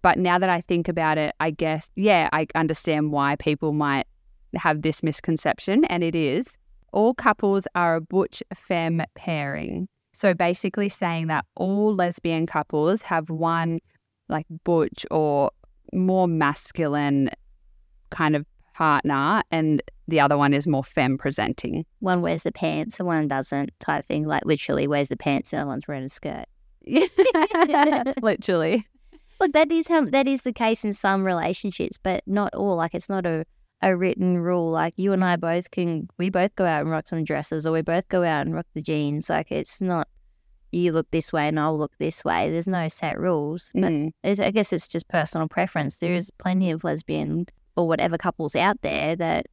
But 0.00 0.18
now 0.18 0.38
that 0.38 0.48
I 0.48 0.60
think 0.60 0.88
about 0.88 1.18
it, 1.18 1.34
I 1.40 1.50
guess, 1.50 1.90
yeah, 1.94 2.28
I 2.32 2.46
understand 2.54 3.12
why 3.12 3.36
people 3.36 3.72
might 3.72 4.06
have 4.56 4.82
this 4.82 5.02
misconception, 5.02 5.84
and 5.86 6.02
it 6.02 6.14
is 6.14 6.56
all 6.92 7.12
couples 7.12 7.66
are 7.74 7.96
a 7.96 8.00
butch 8.00 8.42
femme 8.54 9.02
pairing. 9.14 9.88
So 10.12 10.32
basically 10.32 10.88
saying 10.88 11.26
that 11.26 11.44
all 11.56 11.92
lesbian 11.94 12.46
couples 12.46 13.02
have 13.02 13.28
one 13.28 13.80
like 14.28 14.46
butch 14.62 15.04
or 15.10 15.50
more 15.92 16.28
masculine 16.28 17.30
kind 18.10 18.36
of 18.36 18.46
partner 18.74 19.42
and 19.50 19.82
the 20.08 20.20
other 20.20 20.36
one 20.36 20.52
is 20.52 20.66
more 20.66 20.84
femme 20.84 21.16
presenting. 21.16 21.86
one 22.00 22.20
wears 22.20 22.42
the 22.42 22.52
pants 22.52 22.98
and 23.00 23.06
one 23.06 23.26
doesn't, 23.28 23.70
type 23.80 24.04
thing. 24.06 24.26
Like 24.26 24.44
literally 24.44 24.86
wears 24.86 25.08
the 25.08 25.16
pants 25.16 25.52
and 25.52 25.62
the 25.62 25.66
one's 25.66 25.88
wearing 25.88 26.04
a 26.04 26.08
skirt. 26.08 26.44
Literally. 28.22 28.86
Look, 29.40 29.52
that 29.52 29.70
is 29.72 29.88
how 29.88 30.04
that 30.06 30.28
is 30.28 30.42
the 30.42 30.52
case 30.52 30.84
in 30.84 30.92
some 30.92 31.24
relationships, 31.24 31.98
but 32.02 32.22
not 32.26 32.54
all. 32.54 32.76
Like 32.76 32.94
it's 32.94 33.08
not 33.08 33.26
a, 33.26 33.44
a 33.82 33.96
written 33.96 34.38
rule. 34.38 34.70
Like 34.70 34.94
you 34.96 35.12
and 35.12 35.24
I 35.24 35.36
both 35.36 35.70
can 35.70 36.08
we 36.18 36.30
both 36.30 36.54
go 36.54 36.64
out 36.64 36.82
and 36.82 36.90
rock 36.90 37.08
some 37.08 37.24
dresses 37.24 37.66
or 37.66 37.72
we 37.72 37.82
both 37.82 38.08
go 38.08 38.22
out 38.22 38.46
and 38.46 38.54
rock 38.54 38.66
the 38.74 38.82
jeans. 38.82 39.28
Like 39.30 39.50
it's 39.50 39.80
not 39.80 40.08
you 40.70 40.92
look 40.92 41.10
this 41.10 41.32
way 41.32 41.48
and 41.48 41.58
I'll 41.58 41.76
look 41.78 41.92
this 41.98 42.24
way. 42.24 42.50
There's 42.50 42.66
no 42.68 42.88
set 42.88 43.18
rules. 43.18 43.70
But 43.74 43.92
Mm. 43.92 44.12
I 44.40 44.50
guess 44.50 44.72
it's 44.72 44.88
just 44.88 45.08
personal 45.08 45.48
preference. 45.48 45.98
There 45.98 46.14
is 46.14 46.30
plenty 46.38 46.70
of 46.70 46.82
lesbian 46.84 47.46
or 47.76 47.88
whatever 47.88 48.18
couples 48.18 48.56
out 48.56 48.80
there 48.82 49.16
that 49.16 49.46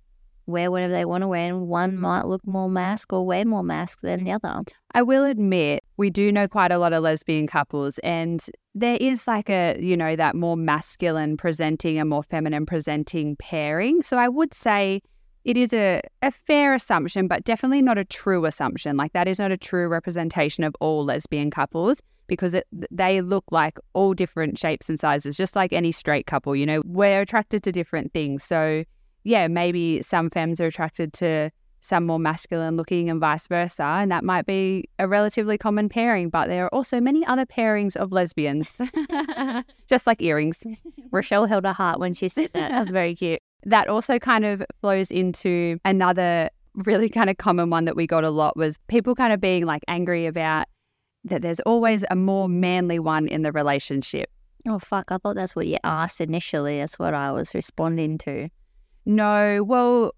wear 0.48 0.72
whatever 0.72 0.94
they 0.94 1.06
want 1.06 1.22
to 1.22 1.28
wear 1.28 1.48
and 1.48 1.68
one 1.68 1.94
mm. 1.94 2.00
might 2.00 2.26
look 2.26 2.46
more 2.46 2.70
mask 2.70 3.14
or 3.14 3.26
wear 3.26 3.46
more 3.46 3.64
mask 3.64 4.02
than 4.02 4.24
the 4.24 4.32
other. 4.32 4.62
I 4.94 5.02
will 5.02 5.24
admit, 5.24 5.84
we 5.98 6.10
do 6.10 6.32
know 6.32 6.48
quite 6.48 6.72
a 6.72 6.78
lot 6.78 6.94
of 6.94 7.04
lesbian 7.04 7.48
couples, 7.48 7.98
and 8.00 8.44
there 8.76 8.98
is 9.00 9.28
like 9.28 9.50
a, 9.50 9.78
you 9.80 9.96
know, 9.96 10.16
that 10.16 10.36
more 10.36 10.58
masculine 10.58 11.38
presenting 11.38 11.98
and 11.98 12.10
more 12.10 12.24
feminine 12.24 12.66
presenting 12.66 13.36
pairing. 13.38 14.02
So 14.02 14.18
I 14.18 14.28
would 14.28 14.54
say 14.54 15.02
it 15.46 15.58
is 15.58 15.74
a, 15.74 16.02
a 16.22 16.32
fair 16.32 16.74
assumption, 16.74 17.28
but 17.28 17.44
definitely 17.44 17.82
not 17.82 17.98
a 17.98 18.06
true 18.06 18.46
assumption. 18.46 18.98
Like 18.98 19.14
that 19.14 19.28
is 19.28 19.40
not 19.40 19.52
a 19.52 19.58
true 19.58 19.88
representation 19.88 20.64
of 20.64 20.76
all 20.80 21.06
lesbian 21.06 21.50
couples 21.50 22.02
because 22.32 22.54
it, 22.54 22.66
they 22.90 23.20
look 23.20 23.44
like 23.52 23.78
all 23.92 24.14
different 24.14 24.58
shapes 24.58 24.88
and 24.88 24.98
sizes, 24.98 25.36
just 25.36 25.54
like 25.54 25.74
any 25.74 25.92
straight 25.92 26.28
couple. 26.28 26.56
You 26.56 26.66
know, 26.66 26.82
we're 26.86 27.20
attracted 27.20 27.62
to 27.64 27.74
different 27.74 28.14
things. 28.14 28.42
So 28.42 28.86
yeah, 29.26 29.50
maybe 29.50 30.02
some 30.02 30.30
femmes 30.30 30.62
are 30.62 30.66
attracted 30.66 31.12
to 31.16 31.52
some 31.82 32.06
more 32.06 32.20
masculine 32.20 32.78
looking 32.78 33.10
and 33.10 33.20
vice 33.20 33.48
versa. 33.48 33.84
And 33.84 34.10
that 34.14 34.24
might 34.24 34.46
be 34.46 34.86
a 34.98 35.10
relatively 35.10 35.58
common 35.58 35.90
pairing, 35.90 36.30
but 36.30 36.48
there 36.48 36.64
are 36.64 36.74
also 36.74 37.02
many 37.02 37.26
other 37.26 37.46
pairings 37.46 37.98
of 37.98 38.14
lesbians, 38.14 38.80
just 39.90 40.08
like 40.08 40.22
earrings. 40.22 40.64
Rochelle 41.12 41.48
held 41.48 41.66
her 41.66 41.74
heart 41.74 42.00
when 42.00 42.14
she 42.14 42.30
said 42.30 42.50
that. 42.54 42.72
That 42.72 42.84
was 42.84 42.94
very 42.94 43.14
cute. 43.14 43.42
That 43.66 43.90
also 43.90 44.20
kind 44.20 44.46
of 44.46 44.64
flows 44.80 45.12
into 45.12 45.80
another 45.84 46.50
really 46.76 47.10
kind 47.10 47.30
of 47.30 47.36
common 47.36 47.70
one 47.70 47.84
that 47.84 47.98
we 47.98 48.08
got 48.08 48.24
a 48.24 48.30
lot 48.30 48.56
was 48.56 48.78
people 48.88 49.16
kind 49.16 49.34
of 49.34 49.42
being 49.42 49.66
like 49.66 49.84
angry 49.90 50.26
about 50.26 50.68
that 51.26 51.42
there's 51.42 51.60
always 51.62 52.04
a 52.10 52.16
more 52.16 52.50
manly 52.50 53.00
one 53.00 53.28
in 53.28 53.42
the 53.42 53.52
relationship. 53.52 54.30
Oh, 54.68 54.80
fuck. 54.80 55.12
I 55.12 55.18
thought 55.18 55.36
that's 55.36 55.56
what 55.56 55.68
you 55.68 55.78
asked 55.84 56.22
initially. 56.22 56.80
That's 56.80 57.00
what 57.00 57.14
I 57.14 57.32
was 57.32 57.54
responding 57.56 58.18
to. 58.20 58.50
No, 59.06 59.64
well, 59.64 60.14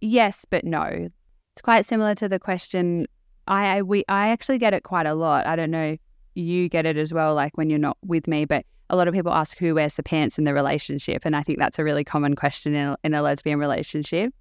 yes, 0.00 0.44
but 0.48 0.64
no. 0.64 0.84
It's 0.84 1.62
quite 1.62 1.86
similar 1.86 2.14
to 2.16 2.28
the 2.28 2.38
question 2.38 3.06
I, 3.48 3.78
I 3.78 3.82
we 3.82 4.04
I 4.08 4.28
actually 4.28 4.58
get 4.58 4.74
it 4.74 4.84
quite 4.84 5.06
a 5.06 5.14
lot. 5.14 5.46
I 5.46 5.56
don't 5.56 5.70
know 5.70 5.96
you 6.34 6.68
get 6.68 6.86
it 6.86 6.96
as 6.96 7.12
well, 7.12 7.34
like 7.34 7.56
when 7.56 7.68
you're 7.68 7.78
not 7.78 7.98
with 8.06 8.28
me, 8.28 8.44
but 8.44 8.64
a 8.90 8.96
lot 8.96 9.08
of 9.08 9.14
people 9.14 9.32
ask 9.32 9.58
who 9.58 9.74
wears 9.74 9.96
the 9.96 10.02
pants 10.02 10.38
in 10.38 10.44
the 10.44 10.54
relationship, 10.54 11.22
and 11.24 11.34
I 11.34 11.42
think 11.42 11.58
that's 11.58 11.78
a 11.78 11.84
really 11.84 12.04
common 12.04 12.36
question 12.36 12.74
in 12.74 12.88
a, 12.88 12.96
in 13.04 13.14
a 13.14 13.22
lesbian 13.22 13.58
relationship. 13.58 14.32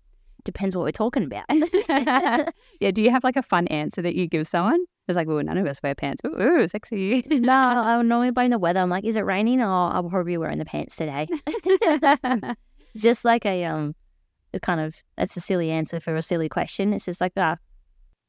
Depends 0.43 0.75
what 0.75 0.83
we're 0.83 0.91
talking 0.91 1.23
about. 1.23 1.45
yeah, 2.79 2.91
do 2.91 3.01
you 3.01 3.09
have 3.09 3.23
like 3.23 3.35
a 3.35 3.41
fun 3.41 3.67
answer 3.67 4.01
that 4.01 4.15
you 4.15 4.27
give 4.27 4.47
someone? 4.47 4.79
It's 5.07 5.15
like, 5.15 5.27
well, 5.27 5.41
none 5.43 5.57
of 5.57 5.65
us 5.65 5.81
wear 5.81 5.95
pants. 5.95 6.21
Ooh, 6.25 6.41
ooh 6.41 6.67
sexy. 6.67 7.23
no, 7.29 7.53
I 7.53 7.97
would 7.97 8.05
normally 8.05 8.31
blame 8.31 8.49
the 8.49 8.59
weather. 8.59 8.81
I'm 8.81 8.89
like, 8.89 9.05
is 9.05 9.15
it 9.15 9.21
raining? 9.21 9.61
Oh, 9.61 9.89
I'll 9.93 10.09
probably 10.09 10.33
be 10.33 10.37
wearing 10.37 10.57
the 10.57 10.65
pants 10.65 10.95
today. 10.95 11.27
It's 11.29 12.57
just 12.97 13.23
like 13.23 13.45
a 13.45 13.63
um, 13.65 13.95
a 14.53 14.59
kind 14.59 14.81
of 14.81 14.95
that's 15.17 15.37
a 15.37 15.41
silly 15.41 15.71
answer 15.71 15.99
for 15.99 16.15
a 16.15 16.21
silly 16.21 16.49
question. 16.49 16.93
It's 16.93 17.05
just 17.05 17.21
like, 17.21 17.33
ah, 17.37 17.57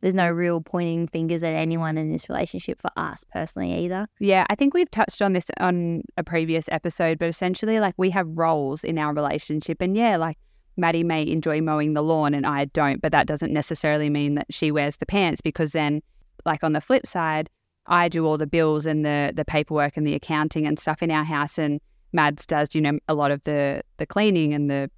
there's 0.00 0.14
no 0.14 0.30
real 0.30 0.60
pointing 0.60 1.08
fingers 1.08 1.42
at 1.42 1.54
anyone 1.54 1.98
in 1.98 2.12
this 2.12 2.28
relationship 2.28 2.80
for 2.80 2.90
us 2.96 3.24
personally 3.32 3.84
either. 3.84 4.06
Yeah, 4.20 4.46
I 4.48 4.54
think 4.54 4.74
we've 4.74 4.90
touched 4.90 5.20
on 5.20 5.32
this 5.32 5.50
on 5.58 6.02
a 6.16 6.22
previous 6.22 6.68
episode, 6.70 7.18
but 7.18 7.28
essentially, 7.28 7.80
like, 7.80 7.94
we 7.96 8.10
have 8.10 8.26
roles 8.28 8.84
in 8.84 8.98
our 8.98 9.12
relationship. 9.12 9.82
And 9.82 9.96
yeah, 9.96 10.16
like, 10.16 10.38
Maddy 10.76 11.02
may 11.02 11.26
enjoy 11.26 11.60
mowing 11.60 11.94
the 11.94 12.02
lawn 12.02 12.34
and 12.34 12.46
I 12.46 12.66
don't, 12.66 13.02
but 13.02 13.10
that 13.10 13.26
doesn't 13.26 13.52
necessarily 13.52 14.08
mean 14.08 14.36
that 14.36 14.46
she 14.50 14.70
wears 14.70 14.98
the 14.98 15.06
pants 15.06 15.40
because 15.40 15.72
then, 15.72 16.02
like, 16.48 16.64
on 16.64 16.72
the 16.72 16.80
flip 16.80 17.06
side, 17.06 17.48
I 17.86 18.08
do 18.08 18.26
all 18.26 18.38
the 18.38 18.46
bills 18.46 18.86
and 18.86 19.04
the 19.04 19.32
the 19.34 19.44
paperwork 19.44 19.96
and 19.96 20.06
the 20.06 20.14
accounting 20.14 20.66
and 20.66 20.78
stuff 20.78 21.02
in 21.02 21.10
our 21.10 21.24
house, 21.24 21.58
and 21.58 21.80
Mads 22.12 22.46
does, 22.46 22.74
you 22.74 22.80
know, 22.80 22.98
a 23.08 23.14
lot 23.14 23.30
of 23.30 23.42
the 23.44 23.82
the 23.96 24.06
cleaning 24.06 24.52
and 24.52 24.70
the 24.70 24.90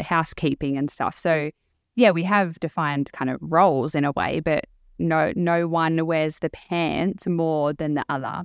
housekeeping 0.00 0.76
and 0.78 0.90
stuff. 0.90 1.16
So 1.16 1.50
yeah, 1.96 2.10
we 2.12 2.22
have 2.24 2.60
defined 2.60 3.10
kind 3.12 3.30
of 3.30 3.38
roles 3.40 3.94
in 3.94 4.04
a 4.04 4.12
way, 4.12 4.40
but 4.40 4.66
no, 4.98 5.32
no 5.36 5.66
one 5.68 6.06
wears 6.06 6.38
the 6.38 6.50
pants 6.50 7.26
more 7.26 7.72
than 7.72 7.94
the 7.94 8.04
other. 8.08 8.44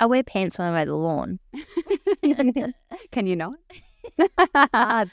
I 0.00 0.06
wear 0.06 0.22
pants 0.22 0.58
when 0.58 0.68
I'm 0.68 0.76
at 0.76 0.86
the 0.86 0.94
lawn. 0.94 1.38
Can 3.12 3.26
you 3.26 3.36
not? 3.36 3.54
Uh, 4.72 5.06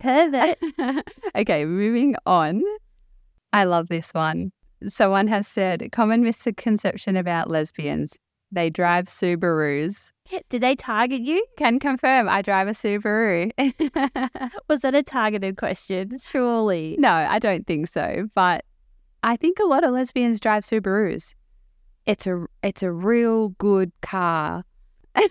pervert. 0.00 0.58
okay, 1.34 1.64
moving 1.64 2.16
on. 2.26 2.62
I 3.52 3.64
love 3.64 3.88
this 3.88 4.12
one. 4.12 4.52
Someone 4.86 5.26
has 5.28 5.46
said 5.46 5.88
common 5.92 6.22
misconception 6.22 7.16
about 7.16 7.50
lesbians. 7.50 8.16
They 8.50 8.68
drive 8.68 9.06
Subarus. 9.06 10.10
Did 10.48 10.62
they 10.62 10.76
target 10.76 11.22
you? 11.22 11.44
Can 11.56 11.80
confirm 11.80 12.28
I 12.28 12.42
drive 12.42 12.68
a 12.68 12.72
Subaru. 12.72 13.50
Was 14.68 14.80
that 14.80 14.94
a 14.94 15.02
targeted 15.02 15.56
question? 15.56 16.18
Surely. 16.18 16.96
No, 16.98 17.10
I 17.10 17.38
don't 17.38 17.66
think 17.66 17.88
so. 17.88 18.28
But 18.34 18.64
I 19.22 19.36
think 19.36 19.58
a 19.58 19.64
lot 19.64 19.84
of 19.84 19.92
lesbians 19.92 20.40
drive 20.40 20.64
Subarus. 20.64 21.34
It's 22.04 22.26
a 22.26 22.46
it's 22.62 22.82
a 22.82 22.92
real 22.92 23.50
good 23.50 23.92
car. 24.02 24.64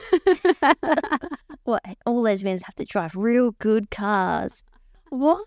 what 1.64 1.84
all 2.06 2.22
lesbians 2.22 2.64
have 2.64 2.76
to 2.76 2.86
drive 2.86 3.16
real 3.16 3.52
good 3.60 3.90
cars. 3.92 4.64
What? 5.10 5.46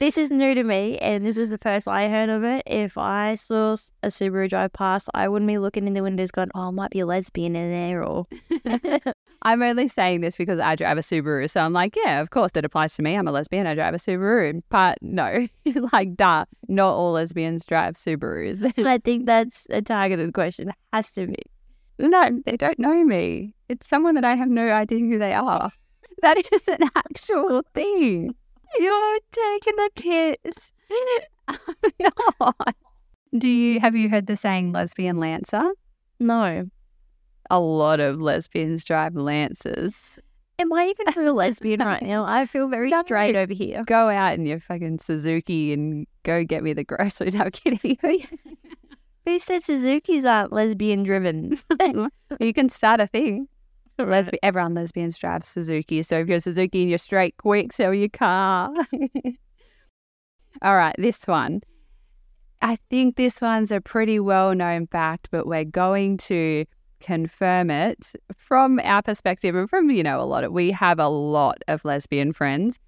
This 0.00 0.16
is 0.16 0.30
new 0.30 0.54
to 0.54 0.62
me, 0.62 0.96
and 0.98 1.26
this 1.26 1.36
is 1.36 1.50
the 1.50 1.58
first 1.58 1.88
I 1.88 2.08
heard 2.08 2.28
of 2.28 2.44
it. 2.44 2.62
If 2.66 2.96
I 2.96 3.34
saw 3.34 3.72
a 4.04 4.08
Subaru 4.08 4.48
drive 4.48 4.72
past, 4.72 5.10
I 5.12 5.26
wouldn't 5.26 5.48
be 5.48 5.58
looking 5.58 5.88
in 5.88 5.94
the 5.94 6.04
windows 6.04 6.30
going, 6.30 6.50
oh, 6.54 6.70
might 6.70 6.92
be 6.92 7.00
a 7.00 7.06
lesbian 7.06 7.56
in 7.56 7.70
there, 7.72 8.04
or. 8.04 8.28
I'm 9.42 9.60
only 9.60 9.88
saying 9.88 10.20
this 10.20 10.36
because 10.36 10.60
I 10.60 10.76
drive 10.76 10.98
a 10.98 11.00
Subaru. 11.00 11.50
So 11.50 11.60
I'm 11.60 11.72
like, 11.72 11.96
yeah, 11.96 12.20
of 12.20 12.30
course 12.30 12.52
that 12.52 12.64
applies 12.64 12.94
to 12.94 13.02
me. 13.02 13.16
I'm 13.16 13.26
a 13.26 13.32
lesbian. 13.32 13.66
I 13.66 13.74
drive 13.74 13.94
a 13.94 13.98
Subaru. 13.98 14.62
But 14.68 14.98
no, 15.02 15.48
like, 15.92 16.14
duh, 16.14 16.44
not 16.68 16.94
all 16.94 17.12
lesbians 17.12 17.66
drive 17.66 17.94
Subarus. 17.94 18.72
I 18.86 18.98
think 18.98 19.26
that's 19.26 19.66
a 19.70 19.82
targeted 19.82 20.32
question. 20.32 20.68
It 20.68 20.74
has 20.92 21.10
to 21.12 21.26
be. 21.26 21.42
No, 21.98 22.40
they 22.46 22.56
don't 22.56 22.78
know 22.78 23.04
me. 23.04 23.54
It's 23.68 23.88
someone 23.88 24.14
that 24.14 24.24
I 24.24 24.36
have 24.36 24.48
no 24.48 24.68
idea 24.70 25.00
who 25.00 25.18
they 25.18 25.34
are. 25.34 25.72
That 26.22 26.40
is 26.52 26.68
an 26.68 26.88
actual 26.94 27.62
thing. 27.74 28.34
You're 28.78 29.18
taking 29.32 29.76
the 29.76 29.90
piss. 29.96 30.72
Do 33.38 33.48
you 33.48 33.80
have 33.80 33.94
you 33.94 34.08
heard 34.08 34.26
the 34.26 34.36
saying 34.36 34.72
lesbian 34.72 35.18
lancer? 35.18 35.70
No. 36.18 36.68
A 37.50 37.60
lot 37.60 38.00
of 38.00 38.20
lesbians 38.20 38.84
drive 38.84 39.14
lancers. 39.14 40.18
Am 40.60 40.72
I 40.72 40.86
even 40.86 41.12
feel 41.12 41.34
lesbian 41.34 41.80
right 41.80 42.02
now? 42.02 42.24
I 42.24 42.46
feel 42.46 42.68
very 42.68 42.90
no. 42.90 43.02
straight 43.02 43.36
over 43.36 43.52
here. 43.52 43.84
Go 43.84 44.08
out 44.08 44.34
in 44.34 44.44
your 44.44 44.58
fucking 44.58 44.98
Suzuki 44.98 45.72
and 45.72 46.06
go 46.24 46.44
get 46.44 46.62
me 46.62 46.72
the 46.72 46.84
groceries. 46.84 47.36
I'm 47.40 47.50
kidding. 47.50 47.96
Who 49.24 49.38
said 49.38 49.62
Suzuki's 49.62 50.24
aren't 50.24 50.52
lesbian 50.52 51.04
driven? 51.04 51.56
you 52.40 52.52
can 52.52 52.68
start 52.68 53.00
a 53.00 53.06
thing. 53.06 53.48
Lesbi- 54.06 54.38
everyone 54.42 54.74
lesbians 54.74 55.18
drive 55.18 55.44
Suzuki. 55.44 56.02
So 56.02 56.20
if 56.20 56.28
you're 56.28 56.40
Suzuki 56.40 56.82
and 56.82 56.88
you're 56.88 56.98
straight, 56.98 57.36
quick, 57.38 57.72
sell 57.72 57.92
your 57.92 58.08
car. 58.08 58.72
All 60.62 60.76
right, 60.76 60.94
this 60.98 61.26
one. 61.26 61.62
I 62.62 62.76
think 62.90 63.16
this 63.16 63.40
one's 63.40 63.70
a 63.70 63.80
pretty 63.80 64.20
well 64.20 64.54
known 64.54 64.86
fact, 64.86 65.28
but 65.30 65.46
we're 65.46 65.64
going 65.64 66.16
to 66.18 66.64
confirm 67.00 67.70
it 67.70 68.12
from 68.36 68.80
our 68.82 69.02
perspective 69.02 69.54
and 69.54 69.70
from, 69.70 69.90
you 69.90 70.02
know, 70.02 70.20
a 70.20 70.26
lot 70.26 70.44
of, 70.44 70.52
we 70.52 70.70
have 70.72 70.98
a 70.98 71.08
lot 71.08 71.58
of 71.68 71.84
lesbian 71.84 72.32
friends. 72.32 72.78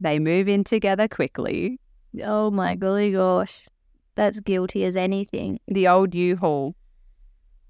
They 0.00 0.18
move 0.18 0.48
in 0.48 0.62
together 0.64 1.08
quickly. 1.08 1.80
Oh 2.22 2.50
my 2.50 2.74
golly 2.74 3.12
gosh. 3.12 3.66
That's 4.14 4.40
guilty 4.40 4.84
as 4.84 4.96
anything. 4.96 5.60
The 5.68 5.88
old 5.88 6.14
U-Haul. 6.14 6.74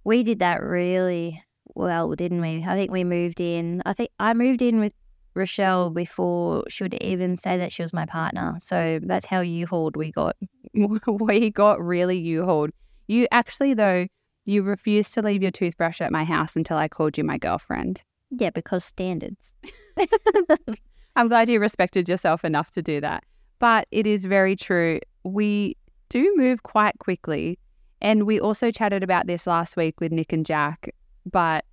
We 0.05 0.23
did 0.23 0.39
that 0.39 0.63
really 0.63 1.43
well, 1.79 2.13
didn't 2.15 2.41
we? 2.41 2.65
I 2.67 2.75
think 2.75 2.91
we 2.91 3.05
moved 3.05 3.41
in. 3.41 3.83
I 3.87 3.93
think 3.93 4.11
I 4.19 4.35
moved 4.35 4.63
in 4.63 4.81
with 4.81 4.93
Rochelle 5.35 5.91
before 5.91 6.65
she 6.69 6.83
would 6.83 6.95
even 6.95 7.37
say 7.37 7.57
that 7.57 7.71
she 7.71 7.83
was 7.83 7.93
my 7.93 8.05
partner. 8.05 8.57
So 8.61 8.99
that's 9.03 9.25
how 9.25 9.41
U-Hauled 9.41 9.97
we 9.97 10.11
got. 10.11 10.37
we 10.75 11.51
got 11.51 11.81
really 11.81 12.19
U-Hauled. 12.19 12.71
You 13.07 13.29
actually, 13.31 13.75
though, 13.75 14.09
you 14.45 14.65
refused 14.65 15.15
to 15.15 15.23
leave 15.23 15.41
your 15.41 15.53
toothbrush 15.53 16.01
at 16.01 16.11
my 16.11 16.25
house 16.25 16.57
until 16.57 16.77
I 16.77 16.89
called 16.89 17.17
you 17.17 17.23
my 17.23 17.39
girlfriend. 17.39 18.03
Yeah, 18.31 18.51
because 18.51 18.85
standards. 18.85 19.53
I'm 21.17 21.29
glad 21.29 21.49
you 21.49 21.61
respected 21.61 22.09
yourself 22.09 22.45
enough 22.45 22.73
to 22.73 22.83
do 22.83 23.01
that. 23.01 23.23
But 23.61 23.87
it 23.93 24.07
is 24.07 24.25
very 24.25 24.57
true. 24.57 24.99
We 25.23 25.77
do 26.09 26.35
move 26.37 26.65
quite 26.65 26.99
quickly. 26.99 27.59
And 28.01 28.25
we 28.25 28.41
also 28.41 28.73
chatted 28.73 29.05
about 29.05 29.29
this 29.29 29.47
last 29.47 29.77
week 29.77 30.01
with 30.01 30.11
Nick 30.11 30.33
and 30.33 30.45
Jack. 30.45 30.93
But 31.27 31.65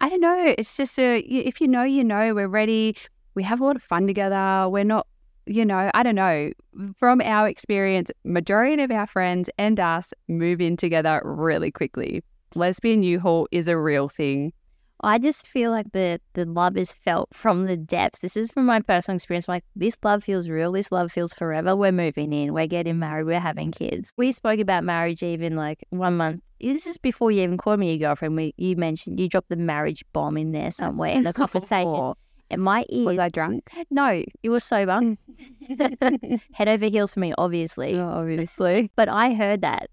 I 0.00 0.08
don't 0.08 0.20
know. 0.20 0.54
It's 0.58 0.76
just 0.76 0.98
a, 0.98 1.18
if 1.20 1.60
you 1.60 1.68
know, 1.68 1.82
you 1.82 2.04
know, 2.04 2.34
we're 2.34 2.48
ready. 2.48 2.96
We 3.34 3.42
have 3.42 3.60
a 3.60 3.64
lot 3.64 3.76
of 3.76 3.82
fun 3.82 4.06
together. 4.06 4.68
We're 4.68 4.84
not, 4.84 5.06
you 5.46 5.64
know, 5.64 5.90
I 5.94 6.02
don't 6.02 6.14
know. 6.14 6.52
From 6.96 7.20
our 7.20 7.48
experience, 7.48 8.10
majority 8.24 8.82
of 8.82 8.90
our 8.90 9.06
friends 9.06 9.50
and 9.58 9.78
us 9.78 10.12
move 10.28 10.60
in 10.60 10.76
together 10.76 11.20
really 11.24 11.70
quickly. 11.70 12.22
Lesbian 12.54 13.02
U-Haul 13.02 13.48
is 13.50 13.68
a 13.68 13.76
real 13.76 14.08
thing. 14.08 14.52
I 15.00 15.18
just 15.18 15.46
feel 15.46 15.70
like 15.70 15.92
the 15.92 16.18
the 16.32 16.46
love 16.46 16.78
is 16.78 16.92
felt 16.92 17.28
from 17.34 17.66
the 17.66 17.76
depths. 17.76 18.20
This 18.20 18.38
is 18.38 18.50
from 18.50 18.64
my 18.64 18.80
personal 18.80 19.16
experience. 19.16 19.48
Like 19.48 19.64
this 19.76 19.98
love 20.02 20.24
feels 20.24 20.48
real. 20.48 20.72
This 20.72 20.90
love 20.90 21.12
feels 21.12 21.34
forever. 21.34 21.76
We're 21.76 21.92
moving 21.92 22.32
in. 22.32 22.54
We're 22.54 22.68
getting 22.68 22.98
married. 22.98 23.26
We're 23.26 23.40
having 23.40 23.70
kids. 23.70 24.14
We 24.16 24.32
spoke 24.32 24.60
about 24.60 24.82
marriage 24.82 25.22
even 25.22 25.56
like 25.56 25.84
one 25.90 26.16
month. 26.16 26.42
This 26.72 26.86
is 26.86 26.98
before 26.98 27.30
you 27.30 27.42
even 27.42 27.56
called 27.56 27.80
me 27.80 27.94
your 27.94 28.08
girlfriend. 28.08 28.36
We 28.36 28.54
you 28.56 28.76
mentioned 28.76 29.20
you 29.20 29.28
dropped 29.28 29.50
the 29.50 29.56
marriage 29.56 30.04
bomb 30.12 30.36
in 30.36 30.52
there 30.52 30.66
oh. 30.66 30.70
somewhere 30.70 31.12
in 31.12 31.24
the 31.24 31.32
conversation. 31.32 32.14
And 32.50 32.62
my 32.62 32.84
ears. 32.90 33.06
Was 33.06 33.18
I 33.18 33.28
drunk? 33.30 33.70
No, 33.90 34.22
you 34.42 34.50
were 34.50 34.60
sober. 34.60 35.00
Mm. 35.00 36.40
Head 36.52 36.68
over 36.68 36.86
heels 36.86 37.14
for 37.14 37.20
me, 37.20 37.32
obviously. 37.38 37.98
Oh, 37.98 38.06
obviously. 38.06 38.90
But 38.96 39.08
I 39.08 39.32
heard 39.32 39.62
that 39.62 39.88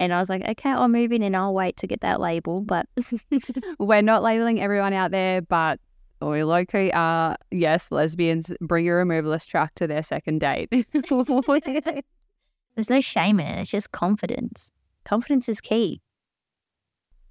and 0.00 0.12
I 0.12 0.18
was 0.18 0.28
like, 0.28 0.46
okay, 0.46 0.70
I'll 0.70 0.88
move 0.88 1.12
in 1.12 1.22
and 1.22 1.36
I'll 1.36 1.54
wait 1.54 1.76
to 1.78 1.86
get 1.86 2.00
that 2.02 2.20
label. 2.20 2.60
But 2.60 2.86
we're 3.78 4.02
not 4.02 4.22
labeling 4.22 4.60
everyone 4.60 4.92
out 4.92 5.10
there, 5.10 5.42
but 5.42 5.80
we 6.20 6.44
low 6.44 6.64
key 6.64 6.90
are, 6.92 7.36
yes, 7.50 7.90
lesbians 7.90 8.54
bring 8.60 8.88
a 8.88 8.92
removalist 8.92 9.48
truck 9.48 9.74
to 9.76 9.86
their 9.86 10.02
second 10.02 10.40
date. 10.40 10.68
There's 10.92 12.90
no 12.90 13.00
shame 13.00 13.40
in 13.40 13.46
it. 13.46 13.60
It's 13.60 13.70
just 13.70 13.92
confidence. 13.92 14.72
Confidence 15.08 15.48
is 15.48 15.60
key. 15.62 16.02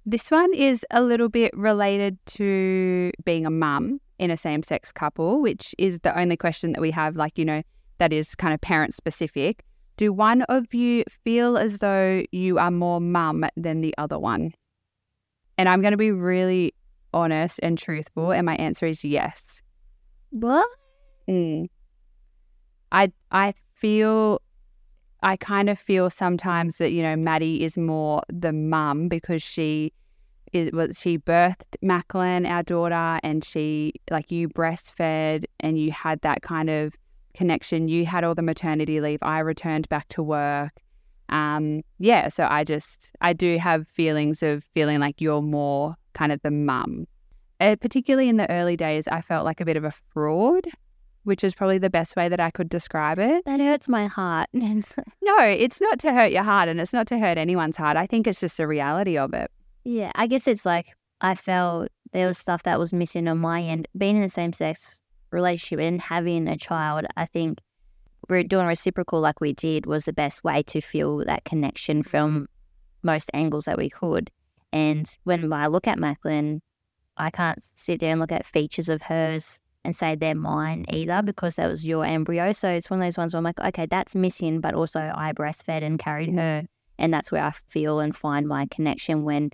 This 0.04 0.32
one 0.32 0.52
is 0.52 0.84
a 0.90 1.00
little 1.00 1.28
bit 1.28 1.56
related 1.56 2.18
to 2.26 3.12
being 3.24 3.46
a 3.46 3.50
mum 3.50 4.00
in 4.18 4.32
a 4.32 4.36
same 4.36 4.64
sex 4.64 4.90
couple, 4.90 5.40
which 5.40 5.76
is 5.78 6.00
the 6.00 6.18
only 6.18 6.36
question 6.36 6.72
that 6.72 6.80
we 6.80 6.90
have, 6.90 7.14
like, 7.14 7.38
you 7.38 7.44
know, 7.44 7.62
that 7.98 8.12
is 8.12 8.34
kind 8.34 8.52
of 8.52 8.60
parent 8.60 8.94
specific. 8.94 9.64
Do 9.96 10.12
one 10.12 10.42
of 10.42 10.74
you 10.74 11.04
feel 11.22 11.56
as 11.56 11.78
though 11.78 12.24
you 12.32 12.58
are 12.58 12.72
more 12.72 13.00
mum 13.00 13.44
than 13.56 13.80
the 13.80 13.94
other 13.96 14.18
one? 14.18 14.50
And 15.56 15.68
I'm 15.68 15.80
going 15.80 15.92
to 15.92 15.96
be 15.96 16.10
really 16.10 16.74
honest 17.14 17.60
and 17.62 17.78
truthful. 17.78 18.32
And 18.32 18.44
my 18.44 18.56
answer 18.56 18.86
is 18.86 19.04
yes. 19.04 19.62
What? 20.30 20.68
Mm. 21.28 21.68
I 22.90 23.12
I 23.30 23.52
feel 23.74 24.40
I 25.22 25.36
kind 25.36 25.68
of 25.68 25.78
feel 25.78 26.10
sometimes 26.10 26.78
that 26.78 26.92
you 26.92 27.02
know 27.02 27.16
Maddy 27.16 27.62
is 27.62 27.76
more 27.76 28.22
the 28.28 28.52
mum 28.52 29.08
because 29.08 29.42
she 29.42 29.92
is 30.52 30.70
was 30.72 30.98
she 30.98 31.18
birthed 31.18 31.76
Macklin, 31.82 32.46
our 32.46 32.62
daughter, 32.62 33.18
and 33.22 33.44
she 33.44 33.94
like 34.10 34.30
you 34.30 34.48
breastfed 34.48 35.44
and 35.60 35.78
you 35.78 35.90
had 35.92 36.20
that 36.22 36.42
kind 36.42 36.70
of 36.70 36.94
connection. 37.34 37.88
You 37.88 38.06
had 38.06 38.24
all 38.24 38.34
the 38.34 38.42
maternity 38.42 39.00
leave. 39.00 39.18
I 39.22 39.40
returned 39.40 39.88
back 39.88 40.08
to 40.08 40.22
work. 40.22 40.72
Um, 41.28 41.82
yeah, 41.98 42.28
so 42.28 42.46
I 42.48 42.64
just 42.64 43.12
I 43.20 43.32
do 43.32 43.58
have 43.58 43.86
feelings 43.88 44.42
of 44.42 44.64
feeling 44.64 44.98
like 45.00 45.20
you're 45.20 45.42
more 45.42 45.96
kind 46.14 46.32
of 46.32 46.40
the 46.42 46.50
mum. 46.50 47.06
Uh, 47.60 47.74
particularly 47.80 48.28
in 48.28 48.36
the 48.36 48.48
early 48.50 48.76
days, 48.76 49.08
I 49.08 49.20
felt 49.20 49.44
like 49.44 49.60
a 49.60 49.64
bit 49.64 49.76
of 49.76 49.82
a 49.82 49.90
fraud 49.90 50.64
which 51.28 51.44
is 51.44 51.54
probably 51.54 51.76
the 51.76 51.90
best 51.90 52.16
way 52.16 52.26
that 52.26 52.40
I 52.40 52.50
could 52.50 52.70
describe 52.70 53.18
it. 53.18 53.44
That 53.44 53.60
hurts 53.60 53.86
my 53.86 54.06
heart. 54.06 54.48
no, 54.54 55.38
it's 55.38 55.78
not 55.78 55.98
to 56.00 56.12
hurt 56.12 56.32
your 56.32 56.42
heart 56.42 56.70
and 56.70 56.80
it's 56.80 56.94
not 56.94 57.06
to 57.08 57.18
hurt 57.18 57.36
anyone's 57.36 57.76
heart. 57.76 57.98
I 57.98 58.06
think 58.06 58.26
it's 58.26 58.40
just 58.40 58.56
the 58.56 58.66
reality 58.66 59.18
of 59.18 59.34
it. 59.34 59.50
Yeah, 59.84 60.10
I 60.14 60.26
guess 60.26 60.46
it's 60.48 60.64
like 60.64 60.96
I 61.20 61.34
felt 61.34 61.88
there 62.12 62.26
was 62.26 62.38
stuff 62.38 62.62
that 62.62 62.78
was 62.78 62.94
missing 62.94 63.28
on 63.28 63.38
my 63.38 63.62
end. 63.62 63.88
Being 63.96 64.16
in 64.16 64.22
a 64.22 64.28
same 64.30 64.54
sex 64.54 65.02
relationship 65.30 65.84
and 65.84 66.00
having 66.00 66.48
a 66.48 66.56
child, 66.56 67.04
I 67.18 67.26
think 67.26 67.60
we're 68.30 68.42
doing 68.42 68.66
reciprocal 68.66 69.20
like 69.20 69.40
we 69.40 69.52
did 69.52 69.84
was 69.84 70.06
the 70.06 70.14
best 70.14 70.42
way 70.42 70.62
to 70.62 70.80
feel 70.80 71.18
that 71.26 71.44
connection 71.44 72.02
from 72.02 72.48
most 73.02 73.30
angles 73.34 73.66
that 73.66 73.76
we 73.76 73.90
could. 73.90 74.30
And 74.72 75.06
when 75.24 75.52
I 75.52 75.66
look 75.66 75.86
at 75.86 75.98
Macklin, 75.98 76.62
I 77.18 77.28
can't 77.30 77.62
sit 77.74 78.00
there 78.00 78.12
and 78.12 78.20
look 78.20 78.32
at 78.32 78.46
features 78.46 78.88
of 78.88 79.02
hers 79.02 79.60
and 79.88 79.96
say 79.96 80.14
they're 80.14 80.34
mine 80.34 80.84
either 80.90 81.22
because 81.22 81.56
that 81.56 81.66
was 81.66 81.86
your 81.86 82.04
embryo. 82.04 82.52
So 82.52 82.68
it's 82.68 82.90
one 82.90 83.00
of 83.00 83.06
those 83.06 83.16
ones 83.16 83.32
where 83.32 83.38
I'm 83.38 83.44
like, 83.44 83.58
okay, 83.58 83.86
that's 83.86 84.14
missing, 84.14 84.60
but 84.60 84.74
also 84.74 85.10
I 85.16 85.32
breastfed 85.32 85.82
and 85.82 85.98
carried 85.98 86.34
her. 86.34 86.66
And 86.98 87.14
that's 87.14 87.32
where 87.32 87.42
I 87.42 87.52
feel 87.68 87.98
and 87.98 88.14
find 88.14 88.46
my 88.46 88.66
connection 88.66 89.24
when 89.24 89.48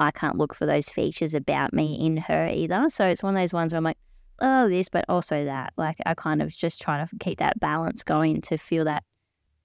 I 0.00 0.10
can't 0.10 0.36
look 0.36 0.52
for 0.52 0.66
those 0.66 0.88
features 0.88 1.32
about 1.32 1.72
me 1.72 2.04
in 2.04 2.16
her 2.16 2.48
either. 2.48 2.90
So 2.90 3.06
it's 3.06 3.22
one 3.22 3.36
of 3.36 3.40
those 3.40 3.54
ones 3.54 3.72
where 3.72 3.76
I'm 3.78 3.84
like, 3.84 3.98
oh, 4.40 4.68
this, 4.68 4.88
but 4.88 5.04
also 5.08 5.44
that. 5.44 5.74
Like 5.76 5.98
I 6.04 6.14
kind 6.14 6.42
of 6.42 6.48
just 6.48 6.82
try 6.82 6.98
to 7.04 7.08
keep 7.20 7.38
that 7.38 7.60
balance 7.60 8.02
going 8.02 8.40
to 8.42 8.58
feel 8.58 8.84
that 8.86 9.04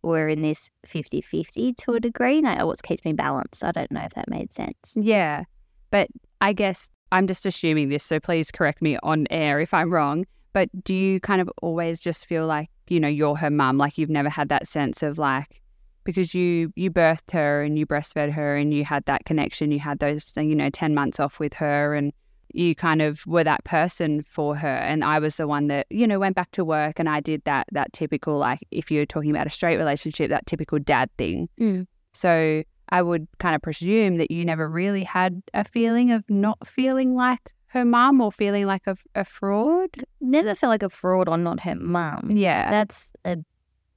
we're 0.03 0.29
in 0.29 0.43
this 0.43 0.69
50 0.85 1.21
50 1.21 1.73
to 1.73 1.93
a 1.93 1.99
degree. 1.99 2.39
Now, 2.39 2.67
what 2.67 2.83
keeps 2.83 3.03
me 3.03 3.13
balanced. 3.13 3.63
I 3.63 3.71
don't 3.71 3.91
know 3.91 4.01
if 4.01 4.13
that 4.13 4.29
made 4.29 4.53
sense. 4.53 4.93
Yeah. 4.95 5.45
But 5.89 6.09
I 6.39 6.53
guess 6.53 6.91
I'm 7.13 7.27
just 7.27 7.45
assuming 7.45 7.89
this, 7.89 8.03
so 8.03 8.19
please 8.19 8.49
correct 8.49 8.81
me 8.81 8.97
on 9.03 9.27
air 9.29 9.59
if 9.59 9.71
I'm 9.71 9.93
wrong. 9.93 10.25
But 10.51 10.69
do 10.83 10.95
you 10.95 11.19
kind 11.19 11.41
of 11.41 11.49
always 11.61 11.99
just 11.99 12.25
feel 12.25 12.47
like, 12.47 12.71
you 12.87 12.99
know, 12.99 13.07
you're 13.07 13.35
her 13.35 13.51
mum? 13.51 13.77
Like 13.77 13.99
you've 13.99 14.09
never 14.09 14.29
had 14.29 14.49
that 14.49 14.67
sense 14.67 15.03
of 15.03 15.19
like, 15.19 15.61
because 16.05 16.33
you 16.33 16.73
you 16.75 16.89
birthed 16.89 17.31
her 17.31 17.61
and 17.61 17.77
you 17.77 17.85
breastfed 17.85 18.31
her 18.31 18.55
and 18.55 18.73
you 18.73 18.83
had 18.83 19.05
that 19.05 19.25
connection, 19.25 19.71
you 19.71 19.77
had 19.77 19.99
those, 19.99 20.33
you 20.35 20.55
know, 20.55 20.71
10 20.71 20.95
months 20.95 21.19
off 21.19 21.39
with 21.39 21.53
her 21.53 21.93
and 21.93 22.13
you 22.51 22.73
kind 22.73 23.01
of 23.01 23.25
were 23.27 23.43
that 23.43 23.63
person 23.63 24.23
for 24.23 24.55
her 24.55 24.67
and 24.67 25.03
I 25.03 25.19
was 25.19 25.37
the 25.37 25.47
one 25.47 25.67
that 25.67 25.87
you 25.89 26.05
know 26.05 26.19
went 26.19 26.35
back 26.35 26.51
to 26.51 26.63
work 26.63 26.99
and 26.99 27.09
I 27.09 27.19
did 27.19 27.43
that 27.45 27.67
that 27.71 27.93
typical 27.93 28.37
like 28.37 28.59
if 28.69 28.91
you're 28.91 29.07
talking 29.07 29.31
about 29.31 29.47
a 29.47 29.49
straight 29.49 29.77
relationship 29.77 30.29
that 30.29 30.45
typical 30.45 30.79
dad 30.79 31.09
thing. 31.17 31.49
Mm. 31.59 31.87
So 32.13 32.63
I 32.93 33.01
would 33.01 33.27
kind 33.39 33.55
of 33.55 33.61
presume 33.63 34.17
that 34.17 34.29
you 34.29 34.45
never 34.45 34.69
really 34.69 35.03
had 35.03 35.41
a 35.55 35.63
feeling 35.63 36.11
of 36.11 36.23
not 36.29 36.67
feeling 36.67 37.15
like 37.15 37.51
her 37.65 37.83
mum 37.83 38.21
or 38.21 38.31
feeling 38.31 38.67
like 38.67 38.83
a, 38.85 38.95
a 39.15 39.25
fraud. 39.25 39.89
Never 40.21 40.53
felt 40.53 40.69
like 40.69 40.83
a 40.83 40.91
fraud 40.91 41.27
or 41.27 41.39
not 41.39 41.59
her 41.61 41.73
mum. 41.73 42.29
Yeah. 42.29 42.69
That's 42.69 43.11
a 43.25 43.37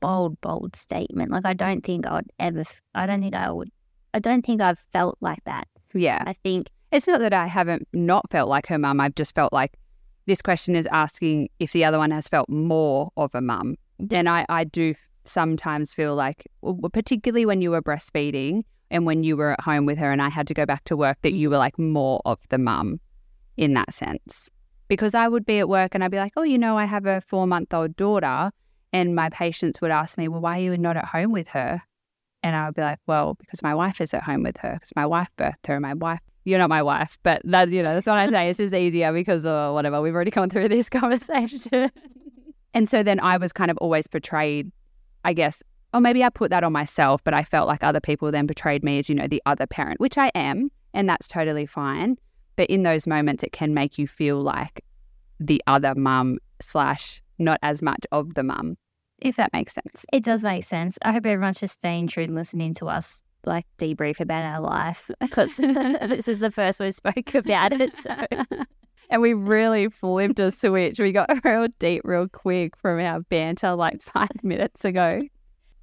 bold, 0.01 0.41
bold 0.41 0.75
statement. 0.75 1.31
Like, 1.31 1.45
I 1.45 1.53
don't 1.53 1.85
think 1.85 2.07
I 2.07 2.15
would 2.15 2.31
ever, 2.39 2.63
I 2.95 3.05
don't 3.05 3.21
think 3.21 3.35
I 3.35 3.51
would, 3.51 3.71
I 4.15 4.19
don't 4.19 4.41
think 4.47 4.63
I've 4.63 4.79
felt 4.79 5.19
like 5.21 5.45
that. 5.45 5.69
Yeah. 5.93 6.25
I 6.27 6.33
think 6.33 6.71
it's 6.91 7.07
not 7.07 7.21
that 7.21 7.35
I 7.35 7.49
haven't 7.49 7.87
not 7.93 8.31
felt 8.31 8.49
like 8.49 8.67
her 8.69 8.79
mum. 8.79 8.99
I've 8.99 9.15
just 9.15 9.35
felt 9.35 9.53
like 9.53 9.75
this 10.25 10.41
question 10.41 10.75
is 10.75 10.87
asking 10.87 11.51
if 11.59 11.73
the 11.73 11.85
other 11.85 11.99
one 11.99 12.13
has 12.13 12.29
felt 12.29 12.49
more 12.49 13.11
of 13.19 13.35
a 13.35 13.43
mum. 13.43 13.77
And 14.11 14.27
I, 14.27 14.47
I 14.49 14.65
do 14.65 14.95
sometimes 15.25 15.93
feel 15.93 16.15
like, 16.15 16.47
particularly 16.95 17.45
when 17.45 17.61
you 17.61 17.73
were 17.73 17.83
breastfeeding, 17.83 18.63
and 18.91 19.07
when 19.07 19.25
you 19.25 19.37
were 19.37 19.53
at 19.53 19.61
home 19.61 19.87
with 19.87 19.99
her 19.99 20.13
and 20.13 20.23
I 20.23 20.29
had 20.29 20.47
to 20.49 20.55
go 20.55 20.67
back 20.67 20.85
to 20.85 20.97
work 20.97 21.19
that 21.23 21.33
you 21.33 21.51
were 21.51 21.59
like 21.59 21.79
more 21.79 22.21
of 22.25 22.39
the 22.49 22.59
mum 22.59 23.01
in 23.57 23.75
that 23.75 23.93
sense. 23.93 24.51
Because 24.89 25.15
I 25.15 25.27
would 25.27 25.45
be 25.45 25.59
at 25.59 25.69
work 25.69 25.95
and 25.95 26.05
I'd 26.05 26.11
be 26.11 26.19
like, 26.19 26.33
oh, 26.37 26.43
you 26.43 26.59
know, 26.59 26.79
I 26.79 26.85
have 26.85 27.07
a 27.07 27.21
four 27.21 27.47
month 27.47 27.75
old 27.75 27.97
daughter. 27.97 28.53
And 28.93 29.17
my 29.17 29.29
patients 29.31 29.81
would 29.81 29.91
ask 29.91 30.17
me, 30.17 30.29
well, 30.29 30.41
why 30.41 30.59
are 30.59 30.63
you 30.63 30.79
not 30.79 30.97
at 30.97 31.07
home 31.07 31.33
with 31.33 31.49
her? 31.51 31.83
And 32.43 32.55
I 32.55 32.67
would 32.67 32.77
be 32.77 32.83
like, 32.83 33.01
well, 33.07 33.35
because 33.35 33.63
my 33.63 33.75
wife 33.75 34.01
is 34.01 34.15
at 34.15 34.23
home 34.23 34.45
with 34.45 34.57
her, 34.59 34.75
because 34.75 34.93
my 34.95 35.05
wife 35.05 35.29
birthed 35.37 35.67
her. 35.67 35.75
and 35.75 35.83
My 35.83 35.95
wife, 35.95 36.21
you're 36.45 36.61
not 36.61 36.71
my 36.71 36.83
wife, 36.83 37.19
but 37.25 37.43
that, 37.45 37.71
you 37.71 37.83
know, 37.83 37.93
that's 37.93 38.07
what 38.07 38.17
I'm 38.17 38.31
saying. 38.31 38.51
It's 38.51 38.59
just 38.59 38.73
easier 38.73 39.13
because, 39.13 39.45
or 39.45 39.75
whatever, 39.75 40.01
we've 40.01 40.15
already 40.15 40.31
gone 40.31 40.49
through 40.49 40.69
this 40.69 40.89
conversation. 40.91 41.91
and 42.75 42.89
so 42.89 43.03
then 43.03 43.19
I 43.19 43.37
was 43.39 43.53
kind 43.53 43.71
of 43.71 43.77
always 43.79 44.07
portrayed, 44.07 44.71
I 45.25 45.33
guess, 45.33 45.63
or 45.97 46.01
maybe 46.01 46.23
I 46.23 46.29
put 46.29 46.51
that 46.51 46.63
on 46.63 46.73
myself, 46.75 47.25
but 47.25 47.33
I 47.33 47.43
felt 47.43 47.67
like 47.67 47.83
other 47.83 48.01
people 48.01 48.31
then 48.31 48.47
portrayed 48.47 48.85
me 48.85 48.99
as, 48.99 49.09
you 49.09 49.15
know, 49.15 49.27
the 49.27 49.43
other 49.47 49.67
parent, 49.67 49.99
which 49.99 50.19
I 50.19 50.31
am, 50.35 50.71
and 50.93 51.09
that's 51.09 51.27
totally 51.27 51.65
fine. 51.65 52.19
But 52.57 52.69
in 52.69 52.83
those 52.83 53.07
moments, 53.07 53.43
it 53.43 53.53
can 53.53 53.73
make 53.73 53.97
you 53.97 54.07
feel 54.07 54.43
like 54.43 54.85
the 55.41 55.63
other 55.67 55.95
mum 55.95 56.39
slash 56.61 57.23
not 57.39 57.59
as 57.63 57.81
much 57.81 58.05
of 58.13 58.35
the 58.35 58.43
mum, 58.43 58.77
if 59.21 59.37
that 59.37 59.55
makes 59.55 59.73
sense. 59.73 60.05
It 60.13 60.23
does 60.23 60.45
make 60.45 60.65
sense. 60.65 60.99
I 61.01 61.13
hope 61.13 61.25
everyone's 61.25 61.61
just 61.61 61.75
staying 61.75 62.09
true 62.09 62.25
and 62.25 62.35
listening 62.35 62.75
to 62.75 62.89
us 62.89 63.23
like 63.47 63.65
debrief 63.79 64.21
about 64.21 64.45
our 64.45 64.61
life 64.61 65.11
because 65.21 65.57
this 65.59 66.29
is 66.29 66.41
the 66.41 66.51
first 66.51 66.79
we 66.79 66.91
spoke 66.91 67.35
about 67.35 67.73
it. 67.73 67.97
So. 67.97 68.15
and 69.09 69.23
we 69.23 69.33
really 69.33 69.89
flipped 69.89 70.41
a 70.41 70.51
switch. 70.51 70.99
We 70.99 71.13
got 71.13 71.43
real 71.43 71.69
deep 71.79 72.03
real 72.05 72.29
quick 72.29 72.77
from 72.77 73.01
our 73.01 73.21
banter 73.21 73.75
like 73.75 74.03
five 74.03 74.45
minutes 74.45 74.85
ago. 74.85 75.23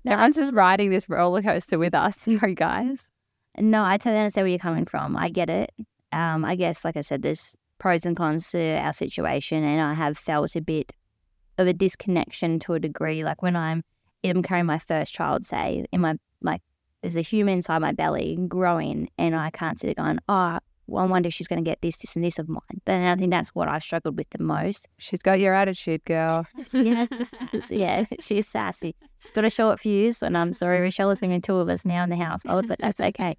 Everyone's 0.06 0.36
just 0.36 0.54
riding 0.54 0.90
this 0.90 1.08
roller 1.08 1.42
coaster 1.42 1.80
with 1.80 1.94
us, 1.94 2.18
sorry 2.22 2.56
guys. 2.56 3.08
No, 3.58 3.84
I 3.84 3.98
totally 3.98 4.20
understand 4.20 4.46
where 4.46 4.50
you're 4.50 4.60
coming 4.60 4.86
from. 4.86 5.16
I 5.16 5.30
get 5.30 5.50
it. 5.50 5.72
Um, 6.12 6.44
I 6.44 6.56
guess, 6.56 6.84
like 6.84 6.98
I 6.98 7.02
said, 7.02 7.22
there's 7.22 7.56
pros 7.78 8.06
and 8.06 8.16
cons 8.16 8.52
to 8.52 8.78
our 8.78 8.94
situation, 8.94 9.64
and 9.64 9.82
I 9.82 9.94
have 9.94 10.18
felt 10.18 10.56
a 10.56 10.62
bit 10.62 10.94
of 11.58 11.68
a 11.68 11.74
disconnection 11.74 12.60
to 12.60 12.74
a 12.74 12.80
degree. 12.80 13.24
Like 13.24 13.42
when 13.42 13.56
I'm, 13.56 13.84
I'm 14.24 14.42
carrying 14.44 14.66
my 14.66 14.80
first 14.80 15.14
child, 15.14 15.46
say, 15.46 15.86
in 15.92 16.02
my 16.02 16.16
like, 16.42 16.62
there's 17.02 17.18
a 17.18 17.22
human 17.22 17.56
inside 17.56 17.80
my 17.80 17.92
belly 17.92 18.38
growing, 18.48 19.10
and 19.18 19.36
I 19.36 19.50
can't 19.52 19.80
sit 19.80 19.88
there 19.88 20.04
going, 20.04 20.20
oh, 20.28 20.60
well, 20.88 21.04
I 21.04 21.08
wonder 21.08 21.28
if 21.28 21.34
she's 21.34 21.48
going 21.48 21.64
to 21.64 21.70
get 21.70 21.82
this, 21.82 21.98
this, 21.98 22.16
and 22.16 22.26
this 22.26 22.40
of 22.40 22.50
mine. 22.50 22.82
Then 22.86 23.04
I 23.04 23.16
think 23.16 23.32
that's 23.32 23.50
what 23.50 23.68
I 23.68 23.80
struggled 23.80 24.18
with 24.18 24.30
the 24.32 24.44
most. 24.44 24.88
She's 24.98 25.22
got 25.22 25.40
your 25.40 25.54
attitude, 25.54 26.04
girl. 26.06 26.46
yeah, 26.74 27.06
yeah, 27.70 28.06
she's 28.20 28.48
sassy. 28.48 28.96
She's 29.20 29.32
got 29.32 29.46
a 29.46 29.50
short 29.50 29.80
fuse, 29.80 30.22
and 30.22 30.38
I'm 30.38 30.54
sorry, 30.54 30.80
mm. 30.80 30.84
Rochelle, 30.84 31.12
is 31.12 31.20
going 31.20 31.32
to 31.32 31.38
be 31.38 31.42
two 31.42 31.58
of 31.58 31.70
us 31.70 31.86
now 31.86 32.04
in 32.04 32.10
the 32.10 32.18
household, 32.18 32.68
but 32.68 32.80
that's 32.80 33.00
okay. 33.00 33.36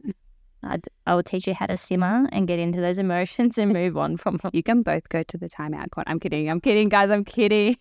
I'd, 0.63 0.87
I 1.07 1.15
will 1.15 1.23
teach 1.23 1.47
you 1.47 1.55
how 1.55 1.67
to 1.67 1.77
simmer 1.77 2.27
and 2.33 2.49
get 2.49 2.59
into 2.59 2.81
those 2.81 2.99
emotions 2.99 3.59
and 3.59 3.73
move 3.73 3.97
on 3.97 4.17
from 4.17 4.39
them. 4.39 4.51
You 4.55 4.63
can 4.63 4.83
both 4.83 5.09
go 5.09 5.23
to 5.23 5.39
the 5.39 5.49
timeout 5.49 5.91
court. 5.91 6.07
I'm 6.09 6.19
kidding. 6.19 6.49
I'm 6.49 6.61
kidding, 6.61 6.89
guys. 6.89 7.11
I'm 7.11 7.25
kidding. 7.25 7.77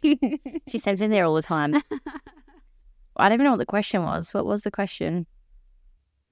she 0.68 0.78
sends 0.78 1.02
me 1.02 1.08
there 1.08 1.26
all 1.26 1.36
the 1.36 1.42
time. 1.42 1.76
I 3.16 3.30
don't 3.30 3.34
even 3.34 3.46
know 3.46 3.52
what 3.52 3.60
the 3.60 3.66
question 3.66 4.04
was. 4.04 4.34
What 4.34 4.46
was 4.46 4.64
the 4.64 4.72
question? 4.72 5.28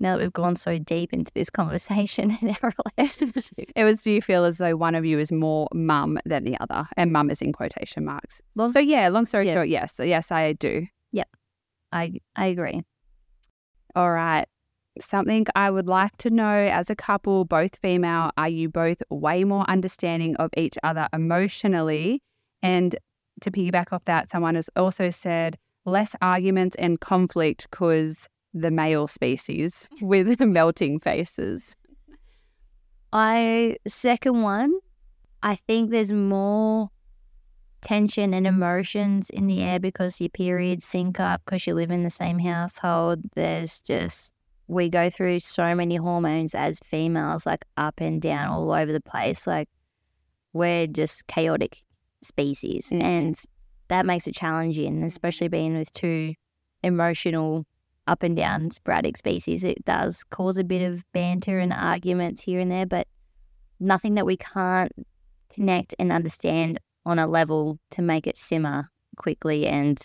Now 0.02 0.18
that 0.18 0.24
we've 0.24 0.34
gone 0.34 0.56
so 0.56 0.78
deep 0.78 1.14
into 1.14 1.32
this 1.34 1.50
conversation 1.50 2.38
in 2.42 2.56
our 2.62 2.74
relationship. 2.98 3.72
It 3.76 3.84
was 3.84 4.04
do 4.04 4.12
you 4.12 4.22
feel 4.22 4.44
as 4.44 4.58
though 4.58 4.76
one 4.76 4.96
of 4.96 5.06
you 5.06 5.20
is 5.20 5.32
more 5.32 5.68
mum 5.74 6.20
than 6.26 6.44
the 6.44 6.60
other? 6.60 6.88
And 6.98 7.12
mum 7.12 7.30
is 7.30 7.42
in 7.42 7.54
quotation 7.54 8.04
marks. 8.04 8.42
Long, 8.56 8.72
so 8.72 8.80
yeah, 8.80 9.08
long 9.10 9.26
story 9.26 9.48
yeah. 9.48 9.54
short, 9.54 9.70
yes. 9.70 10.00
Yes, 10.04 10.32
I 10.32 10.54
do. 10.54 10.88
Yep. 11.12 11.30
I 11.92 12.14
I 12.36 12.48
agree. 12.48 12.82
All 13.96 14.12
right. 14.12 14.48
Something 15.00 15.46
I 15.56 15.70
would 15.70 15.88
like 15.88 16.18
to 16.18 16.30
know 16.30 16.54
as 16.54 16.90
a 16.90 16.96
couple, 16.96 17.46
both 17.46 17.78
female, 17.78 18.32
are 18.38 18.50
you 18.50 18.68
both 18.68 19.02
way 19.10 19.46
more 19.46 19.70
understanding 19.70 20.36
of 20.36 20.50
each 20.58 20.76
other 20.84 21.08
emotionally? 21.14 22.22
And 22.62 22.96
to 23.40 23.52
piggyback 23.52 23.94
off 23.94 24.04
that, 24.06 24.30
someone 24.30 24.56
has 24.56 24.70
also 24.76 25.10
said 25.10 25.58
less 25.86 26.14
arguments 26.22 26.76
and 26.76 27.00
conflict 27.00 27.68
because 27.72 28.28
the 28.54 28.72
male 28.72 29.08
species 29.08 29.90
with 30.02 30.40
melting 30.40 31.00
faces. 31.00 31.76
I 33.14 33.78
second 33.88 34.42
one. 34.42 34.74
I 35.44 35.56
think 35.56 35.90
there's 35.90 36.14
more 36.14 36.90
tension 37.82 38.34
and 38.34 38.46
emotions 38.46 39.30
in 39.32 39.48
the 39.48 39.62
air 39.62 39.80
because 39.80 40.22
your 40.22 40.30
periods 40.30 40.86
sync 40.86 41.20
up 41.20 41.42
because 41.44 41.66
you 41.66 41.74
live 41.74 41.92
in 41.92 42.04
the 42.04 42.10
same 42.10 42.40
household. 42.40 43.20
There's 43.36 43.82
just 43.82 44.34
we 44.68 44.90
go 44.90 45.10
through 45.10 45.40
so 45.40 45.76
many 45.76 45.98
hormones 45.98 46.56
as 46.56 46.80
females, 46.80 47.46
like 47.46 47.66
up 47.76 48.00
and 48.00 48.22
down 48.22 48.50
all 48.50 48.72
over 48.72 48.92
the 48.92 49.02
place. 49.02 49.46
Like 49.46 49.68
we're 50.54 50.88
just 50.88 51.28
chaotic 51.28 51.84
species. 52.22 52.90
Mm. 52.90 53.02
And 53.02 53.42
that 53.90 54.06
makes 54.06 54.28
it 54.28 54.36
challenging, 54.36 55.04
especially 55.04 55.50
being 55.50 55.78
with 55.78 55.92
two 55.92 56.36
emotional 56.84 57.66
up 58.08 58.24
and 58.24 58.36
down 58.36 58.72
sporadic 58.72 59.18
species. 59.18 59.64
It 59.64 59.84
does 59.86 60.24
cause 60.26 60.58
a 60.58 60.64
bit 60.64 60.82
of 60.82 61.04
banter 61.14 61.60
and 61.60 61.74
arguments 61.74 62.42
here 62.42 62.60
and 62.60 62.72
there, 62.72 62.86
but 62.86 63.08
nothing 63.80 64.16
that 64.16 64.26
we 64.26 64.38
can't 64.38 64.92
connect 65.54 65.96
and 66.00 66.12
understand 66.12 66.80
on 67.06 67.20
a 67.20 67.28
level 67.28 67.80
to 67.92 68.02
make 68.02 68.28
it 68.28 68.38
simmer 68.38 68.88
quickly 69.18 69.68
and 69.68 70.00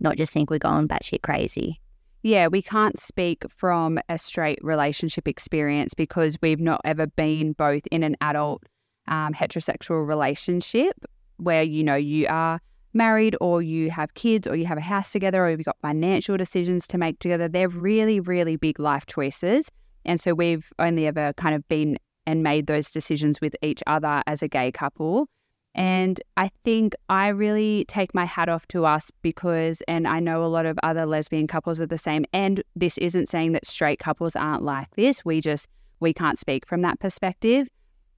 not 0.00 0.16
just 0.16 0.32
think 0.32 0.50
we're 0.50 0.58
going 0.58 0.88
batshit 0.88 1.22
crazy. 1.22 1.80
Yeah, 2.22 2.48
we 2.48 2.60
can't 2.62 2.98
speak 2.98 3.44
from 3.48 3.98
a 4.08 4.18
straight 4.18 4.58
relationship 4.62 5.28
experience 5.28 5.94
because 5.94 6.36
we've 6.42 6.60
not 6.60 6.80
ever 6.84 7.06
been 7.06 7.52
both 7.52 7.82
in 7.92 8.02
an 8.02 8.16
adult 8.20 8.64
um, 9.06 9.32
heterosexual 9.32 10.06
relationship 10.06 10.94
where, 11.36 11.62
you 11.62 11.84
know, 11.84 11.94
you 11.94 12.26
are 12.28 12.60
married 12.96 13.36
or 13.40 13.62
you 13.62 13.90
have 13.90 14.14
kids 14.14 14.46
or 14.48 14.56
you 14.56 14.66
have 14.66 14.78
a 14.78 14.82
house 14.82 15.12
together 15.12 15.44
or 15.44 15.50
you've 15.50 15.64
got 15.64 15.76
financial 15.80 16.36
decisions 16.36 16.88
to 16.88 16.98
make 16.98 17.18
together. 17.18 17.48
They're 17.48 17.68
really, 17.68 18.18
really 18.20 18.56
big 18.56 18.80
life 18.80 19.06
choices. 19.06 19.70
And 20.04 20.20
so 20.20 20.34
we've 20.34 20.72
only 20.78 21.06
ever 21.06 21.32
kind 21.34 21.54
of 21.54 21.66
been 21.68 21.98
and 22.26 22.42
made 22.42 22.66
those 22.66 22.90
decisions 22.90 23.40
with 23.40 23.54
each 23.62 23.82
other 23.86 24.22
as 24.26 24.42
a 24.42 24.48
gay 24.48 24.72
couple. 24.72 25.28
And 25.74 26.20
I 26.38 26.50
think 26.64 26.94
I 27.10 27.28
really 27.28 27.84
take 27.86 28.14
my 28.14 28.24
hat 28.24 28.48
off 28.48 28.66
to 28.68 28.86
us 28.86 29.10
because, 29.22 29.82
and 29.86 30.08
I 30.08 30.20
know 30.20 30.42
a 30.42 30.46
lot 30.46 30.64
of 30.64 30.78
other 30.82 31.04
lesbian 31.04 31.46
couples 31.46 31.80
are 31.80 31.86
the 31.86 31.98
same. 31.98 32.24
And 32.32 32.62
this 32.74 32.96
isn't 32.98 33.28
saying 33.28 33.52
that 33.52 33.66
straight 33.66 33.98
couples 33.98 34.34
aren't 34.34 34.62
like 34.62 34.88
this. 34.96 35.24
We 35.24 35.42
just, 35.42 35.68
we 36.00 36.14
can't 36.14 36.38
speak 36.38 36.66
from 36.66 36.80
that 36.80 36.98
perspective. 36.98 37.68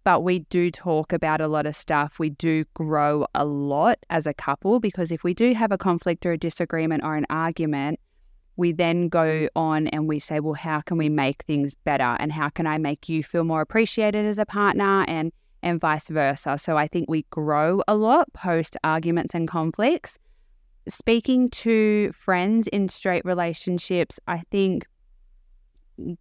But 0.08 0.22
we 0.22 0.38
do 0.38 0.70
talk 0.70 1.12
about 1.12 1.42
a 1.42 1.48
lot 1.48 1.66
of 1.66 1.76
stuff. 1.76 2.18
We 2.18 2.30
do 2.30 2.64
grow 2.72 3.26
a 3.34 3.44
lot 3.44 3.98
as 4.08 4.26
a 4.26 4.32
couple 4.32 4.80
because 4.80 5.12
if 5.12 5.22
we 5.22 5.34
do 5.34 5.52
have 5.52 5.70
a 5.70 5.76
conflict 5.76 6.24
or 6.24 6.32
a 6.32 6.38
disagreement 6.38 7.04
or 7.04 7.14
an 7.14 7.26
argument, 7.28 8.00
we 8.56 8.72
then 8.72 9.10
go 9.10 9.50
on 9.54 9.86
and 9.88 10.08
we 10.08 10.18
say, 10.18 10.40
well, 10.40 10.54
how 10.54 10.80
can 10.80 10.96
we 10.96 11.10
make 11.10 11.42
things 11.42 11.74
better? 11.74 12.16
And 12.18 12.32
how 12.32 12.48
can 12.48 12.66
I 12.66 12.78
make 12.78 13.10
you 13.10 13.22
feel 13.22 13.44
more 13.44 13.60
appreciated 13.60 14.24
as 14.24 14.38
a 14.38 14.46
partner? 14.46 15.04
And 15.06 15.30
and 15.62 15.78
vice 15.78 16.08
versa. 16.08 16.56
So 16.56 16.78
I 16.78 16.88
think 16.88 17.10
we 17.10 17.26
grow 17.28 17.82
a 17.86 17.94
lot 17.94 18.32
post 18.32 18.78
arguments 18.84 19.34
and 19.34 19.46
conflicts. 19.46 20.18
Speaking 20.88 21.50
to 21.50 22.12
friends 22.14 22.66
in 22.68 22.88
straight 22.88 23.26
relationships, 23.26 24.18
I 24.26 24.38
think 24.50 24.86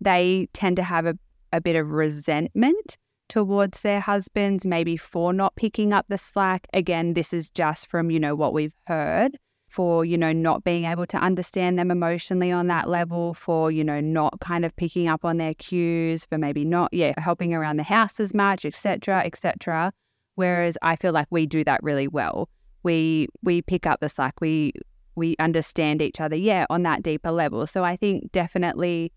they 0.01 0.49
tend 0.51 0.75
to 0.75 0.83
have 0.83 1.05
a, 1.05 1.17
a 1.53 1.61
bit 1.61 1.77
of 1.77 1.91
resentment 1.91 2.97
towards 3.29 3.81
their 3.81 3.99
husbands, 3.99 4.65
maybe 4.65 4.97
for 4.97 5.33
not 5.33 5.55
picking 5.55 5.93
up 5.93 6.05
the 6.07 6.17
slack. 6.17 6.67
Again, 6.73 7.13
this 7.13 7.33
is 7.33 7.49
just 7.49 7.89
from, 7.89 8.11
you 8.11 8.19
know, 8.19 8.35
what 8.35 8.53
we've 8.53 8.75
heard 8.85 9.37
for, 9.67 10.05
you 10.05 10.17
know, 10.17 10.31
not 10.31 10.63
being 10.63 10.85
able 10.85 11.05
to 11.05 11.17
understand 11.17 11.77
them 11.77 11.91
emotionally 11.91 12.51
on 12.51 12.67
that 12.67 12.87
level, 12.87 13.33
for, 13.33 13.69
you 13.69 13.83
know, 13.83 13.99
not 13.99 14.39
kind 14.39 14.63
of 14.63 14.75
picking 14.75 15.07
up 15.07 15.25
on 15.25 15.37
their 15.37 15.53
cues, 15.55 16.25
for 16.25 16.37
maybe 16.37 16.63
not, 16.63 16.93
yeah, 16.93 17.13
helping 17.17 17.53
around 17.53 17.77
the 17.77 17.83
house 17.83 18.19
as 18.19 18.33
much, 18.33 18.65
etc., 18.65 19.23
etc. 19.25 19.91
Whereas 20.35 20.77
I 20.81 20.95
feel 20.95 21.11
like 21.11 21.27
we 21.29 21.45
do 21.45 21.63
that 21.65 21.83
really 21.83 22.07
well. 22.07 22.49
We 22.83 23.27
we 23.43 23.61
pick 23.61 23.85
up 23.85 23.99
the 23.99 24.07
slack. 24.07 24.39
We 24.39 24.71
we 25.15 25.35
understand 25.39 26.01
each 26.01 26.21
other, 26.21 26.35
yeah, 26.35 26.65
on 26.69 26.83
that 26.83 27.03
deeper 27.03 27.31
level. 27.31 27.65
So 27.65 27.83
I 27.83 27.97
think 27.97 28.31
definitely 28.31 29.11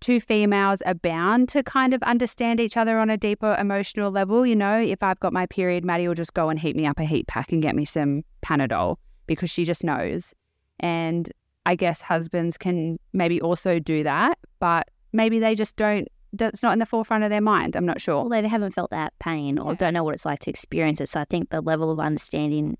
two 0.00 0.20
females 0.20 0.80
are 0.82 0.94
bound 0.94 1.48
to 1.50 1.62
kind 1.62 1.92
of 1.94 2.02
understand 2.02 2.60
each 2.60 2.76
other 2.76 2.98
on 2.98 3.10
a 3.10 3.16
deeper 3.16 3.56
emotional 3.58 4.10
level. 4.10 4.46
You 4.46 4.56
know, 4.56 4.80
if 4.80 5.02
I've 5.02 5.20
got 5.20 5.32
my 5.32 5.46
period, 5.46 5.84
Maddy 5.84 6.06
will 6.08 6.14
just 6.14 6.34
go 6.34 6.48
and 6.48 6.58
heat 6.58 6.76
me 6.76 6.86
up 6.86 6.98
a 6.98 7.04
heat 7.04 7.26
pack 7.26 7.52
and 7.52 7.62
get 7.62 7.74
me 7.74 7.84
some 7.84 8.22
Panadol 8.42 8.96
because 9.26 9.50
she 9.50 9.64
just 9.64 9.84
knows. 9.84 10.34
And 10.80 11.30
I 11.66 11.74
guess 11.74 12.00
husbands 12.00 12.56
can 12.56 12.98
maybe 13.12 13.40
also 13.40 13.78
do 13.78 14.02
that, 14.02 14.38
but 14.60 14.88
maybe 15.12 15.38
they 15.38 15.54
just 15.54 15.76
don't, 15.76 16.08
that's 16.32 16.62
not 16.62 16.72
in 16.72 16.78
the 16.78 16.86
forefront 16.86 17.24
of 17.24 17.30
their 17.30 17.40
mind. 17.40 17.74
I'm 17.76 17.86
not 17.86 18.00
sure. 18.00 18.22
Well, 18.24 18.40
they 18.42 18.46
haven't 18.46 18.72
felt 18.72 18.90
that 18.90 19.12
pain 19.18 19.58
or 19.58 19.72
Yeah. 19.72 19.78
don't 19.78 19.94
know 19.94 20.04
what 20.04 20.14
it's 20.14 20.24
like 20.26 20.38
to 20.40 20.50
experience 20.50 21.00
it. 21.00 21.08
So 21.08 21.20
I 21.20 21.24
think 21.24 21.50
the 21.50 21.60
level 21.60 21.90
of 21.90 21.98
understanding 22.00 22.76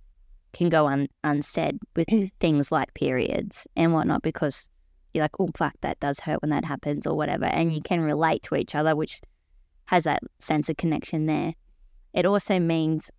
can 0.53 0.69
go 0.69 0.87
un- 0.87 1.09
unsaid 1.25 1.79
with 1.97 2.09
things 2.41 2.73
like 2.73 2.95
periods 2.95 3.67
and 3.77 3.93
whatnot 3.93 4.23
because 4.23 4.71
you're 5.15 5.25
like, 5.25 5.41
oh, 5.41 5.51
fuck, 5.57 5.75
that 5.81 5.99
does 6.01 6.21
hurt 6.21 6.43
when 6.43 6.51
that 6.51 6.65
happens 6.65 7.07
or 7.07 7.17
whatever. 7.17 7.47
And 7.47 7.73
you 7.73 7.81
mm. 7.81 7.85
can 7.85 8.01
relate 8.01 8.43
to 8.45 8.57
each 8.57 8.75
other, 8.75 8.95
which 8.95 9.21
has 9.87 10.05
that 10.05 10.23
sense 10.39 10.69
of 10.69 10.77
connection 10.77 11.27
there. 11.27 11.55
It 12.13 12.27
also 12.27 12.59
means 12.59 13.11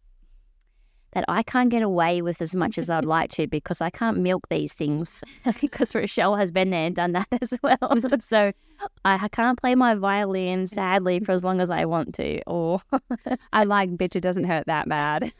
that 1.13 1.25
I 1.27 1.41
can't 1.41 1.69
get 1.69 1.81
away 1.81 2.21
with 2.21 2.41
as 2.41 2.55
much 2.55 2.77
as 2.77 2.89
I'd 2.89 3.05
like 3.17 3.31
to 3.31 3.47
because 3.47 3.81
I 3.81 3.89
can't 3.89 4.17
milk 4.17 4.47
these 4.49 4.73
things 4.73 5.23
because 5.61 5.95
Rochelle 5.95 6.35
has 6.35 6.51
been 6.51 6.69
there 6.69 6.85
and 6.85 6.95
done 6.95 7.13
that 7.13 7.27
as 7.41 7.53
well. 7.63 8.19
so 8.19 8.51
I 9.03 9.27
can't 9.29 9.59
play 9.59 9.75
my 9.75 9.95
violin 9.95 10.67
sadly 10.67 11.19
for 11.19 11.31
as 11.31 11.43
long 11.43 11.59
as 11.59 11.69
I 11.69 11.85
want 11.85 12.13
to. 12.15 12.41
Or 12.43 12.81
I 13.51 13.63
like, 13.63 13.89
bitch, 13.91 14.15
it 14.15 14.21
doesn't 14.21 14.45
hurt 14.45 14.67
that 14.67 14.87
bad. 14.87 15.33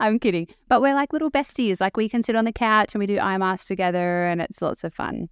I'm 0.00 0.18
kidding. 0.18 0.48
But 0.68 0.80
we're 0.80 0.94
like 0.94 1.12
little 1.12 1.30
besties. 1.30 1.80
Like 1.80 1.96
we 1.96 2.08
can 2.08 2.22
sit 2.22 2.36
on 2.36 2.44
the 2.44 2.52
couch 2.52 2.94
and 2.94 3.00
we 3.00 3.06
do 3.06 3.18
eye 3.18 3.36
masks 3.36 3.66
together 3.66 4.24
and 4.24 4.40
it's 4.40 4.62
lots 4.62 4.84
of 4.84 4.94
fun. 4.94 5.28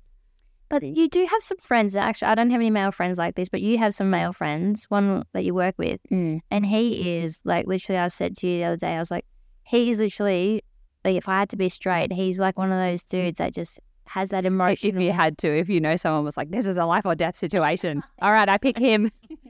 But 0.69 0.83
you 0.83 1.09
do 1.09 1.25
have 1.27 1.43
some 1.43 1.59
friends. 1.59 1.95
Actually, 1.95 2.29
I 2.29 2.35
don't 2.35 2.51
have 2.51 2.61
any 2.61 2.71
male 2.71 2.91
friends 2.91 3.19
like 3.19 3.35
this, 3.37 3.49
but 3.49 3.61
you 3.61 3.79
have 3.79 3.95
some 3.95 4.11
male 4.11 4.33
friends. 4.33 4.85
One 4.89 5.25
that 5.33 5.45
you 5.45 5.55
work 5.55 5.77
with, 5.79 6.01
Mm. 6.11 6.41
and 6.51 6.67
he 6.67 7.17
is 7.19 7.41
like 7.45 7.67
literally. 7.67 7.99
I 8.01 8.09
said 8.09 8.37
to 8.39 8.49
you 8.49 8.59
the 8.59 8.65
other 8.65 8.77
day, 8.77 8.95
I 8.97 8.99
was 8.99 9.11
like, 9.11 9.25
he 9.65 9.91
is 9.91 9.99
literally 10.01 10.63
like 11.05 11.17
if 11.17 11.29
I 11.29 11.39
had 11.41 11.51
to 11.51 11.57
be 11.57 11.69
straight, 11.69 12.13
he's 12.13 12.39
like 12.39 12.59
one 12.59 12.73
of 12.73 12.79
those 12.79 13.03
dudes 13.05 13.39
that 13.39 13.55
just 13.55 13.79
has 14.09 14.31
that 14.31 14.45
emotion. 14.45 14.97
if 14.97 15.03
you 15.03 15.13
had 15.13 15.37
to, 15.39 15.49
if 15.49 15.69
you 15.69 15.81
know 15.81 15.97
someone 15.97 16.25
was 16.25 16.37
like, 16.37 16.51
this 16.51 16.67
is 16.67 16.77
a 16.77 16.85
life 16.85 17.05
or 17.07 17.15
death 17.15 17.37
situation. 17.37 18.03
All 18.23 18.33
right, 18.33 18.49
I 18.49 18.59
pick 18.59 18.79
him. 18.79 19.11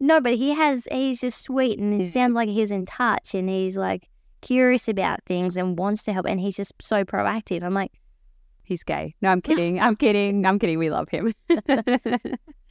No, 0.00 0.20
but 0.20 0.34
he 0.34 0.50
has. 0.50 0.86
He's 0.92 1.20
just 1.22 1.40
sweet, 1.40 1.78
and 1.78 2.02
it 2.02 2.08
sounds 2.12 2.34
like 2.34 2.50
he's 2.50 2.70
in 2.70 2.84
touch, 2.84 3.34
and 3.34 3.48
he's 3.48 3.78
like 3.78 4.10
curious 4.42 4.86
about 4.86 5.20
things 5.24 5.56
and 5.56 5.78
wants 5.78 6.04
to 6.04 6.12
help, 6.12 6.26
and 6.26 6.38
he's 6.38 6.56
just 6.56 6.74
so 6.82 7.04
proactive. 7.04 7.62
I'm 7.62 7.72
like, 7.72 7.90
He's 8.64 8.82
gay. 8.82 9.14
No, 9.20 9.28
I'm 9.30 9.40
kidding. 9.42 9.78
I'm 9.80 9.94
kidding. 9.96 10.46
I'm 10.46 10.58
kidding. 10.58 10.78
We 10.78 10.90
love 10.90 11.08
him. 11.10 11.32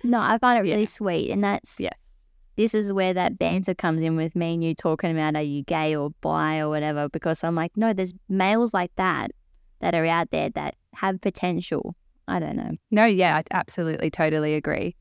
no, 0.04 0.20
I 0.20 0.38
find 0.40 0.60
it 0.60 0.66
Yeah. 0.68 0.74
really 0.74 0.86
sweet, 0.86 1.30
and 1.32 1.44
that's 1.44 1.80
Yeah. 1.80 1.92
This 2.56 2.76
is 2.76 2.94
where 2.94 3.14
that 3.16 3.40
banter 3.40 3.74
comes 3.74 4.04
in 4.04 4.16
with 4.16 4.36
me 4.36 4.54
and 4.54 4.64
you 4.64 4.76
talking 4.76 5.10
about 5.12 5.36
are 5.36 5.42
you 5.42 5.64
gay 5.64 5.96
or 5.96 6.12
bi 6.22 6.60
or 6.60 6.70
whatever, 6.70 7.10
because 7.10 7.44
I'm 7.44 7.56
like, 7.56 7.72
no, 7.76 7.94
there's 7.94 8.14
males 8.30 8.74
like 8.76 8.92
that 8.96 9.32
that 9.80 9.96
are 9.96 10.06
out 10.06 10.30
there 10.30 10.50
that 10.52 10.76
have 10.94 11.20
potential. 11.20 11.96
I 12.28 12.40
don't 12.40 12.56
know. 12.56 12.72
no, 12.92 13.06
yeah, 13.06 13.38
I 13.38 13.44
absolutely, 13.52 14.10
totally 14.12 14.54
agree. 14.54 14.96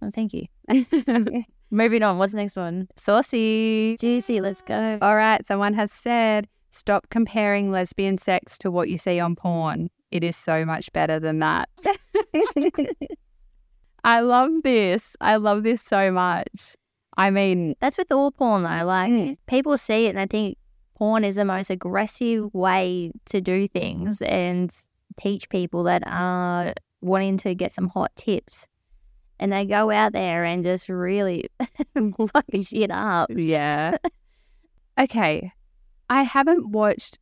Well, 0.00 0.10
thank 0.12 0.32
you. 0.34 0.46
Moving 1.70 2.02
on. 2.02 2.18
What's 2.18 2.32
the 2.32 2.38
next 2.38 2.56
one? 2.56 2.88
Saucy. 2.96 3.96
Juicy. 4.00 4.40
Let's 4.40 4.62
go. 4.62 4.98
All 5.00 5.16
right, 5.16 5.44
someone 5.46 5.74
has 5.74 5.92
said, 5.92 6.48
stop 6.72 7.06
comparing 7.10 7.70
lesbian 7.70 8.18
sex 8.18 8.58
to 8.58 8.70
what 8.70 8.88
you 8.88 8.98
see 8.98 9.20
on 9.20 9.36
porn. 9.36 9.88
It 10.10 10.24
is 10.24 10.36
so 10.36 10.64
much 10.64 10.92
better 10.92 11.18
than 11.20 11.38
that. 11.40 11.68
I 14.04 14.20
love 14.20 14.50
this. 14.62 15.16
I 15.20 15.36
love 15.36 15.62
this 15.64 15.82
so 15.82 16.10
much. 16.10 16.76
I 17.16 17.30
mean, 17.30 17.74
That's 17.80 17.98
with 17.98 18.12
all 18.12 18.30
porn 18.30 18.62
though. 18.62 18.84
Like 18.84 19.12
Mm. 19.12 19.36
people 19.46 19.76
see 19.76 20.06
it 20.06 20.10
and 20.10 20.18
they 20.18 20.26
think 20.26 20.58
porn 20.96 21.24
is 21.24 21.34
the 21.34 21.44
most 21.44 21.68
aggressive 21.70 22.52
way 22.54 23.10
to 23.26 23.40
do 23.40 23.66
things 23.68 24.22
and 24.22 24.72
teach 25.20 25.48
people 25.48 25.82
that 25.84 26.02
are 26.06 26.74
wanting 27.00 27.36
to 27.38 27.54
get 27.54 27.72
some 27.72 27.88
hot 27.88 28.12
tips. 28.16 28.68
And 29.40 29.52
they 29.52 29.64
go 29.66 29.90
out 29.90 30.12
there 30.12 30.44
and 30.44 30.64
just 30.64 30.88
really 30.88 31.48
fuck 32.32 32.44
shit 32.62 32.90
up. 32.90 33.30
yeah. 33.34 33.96
okay. 34.98 35.52
I 36.10 36.22
haven't 36.22 36.70
watched 36.70 37.18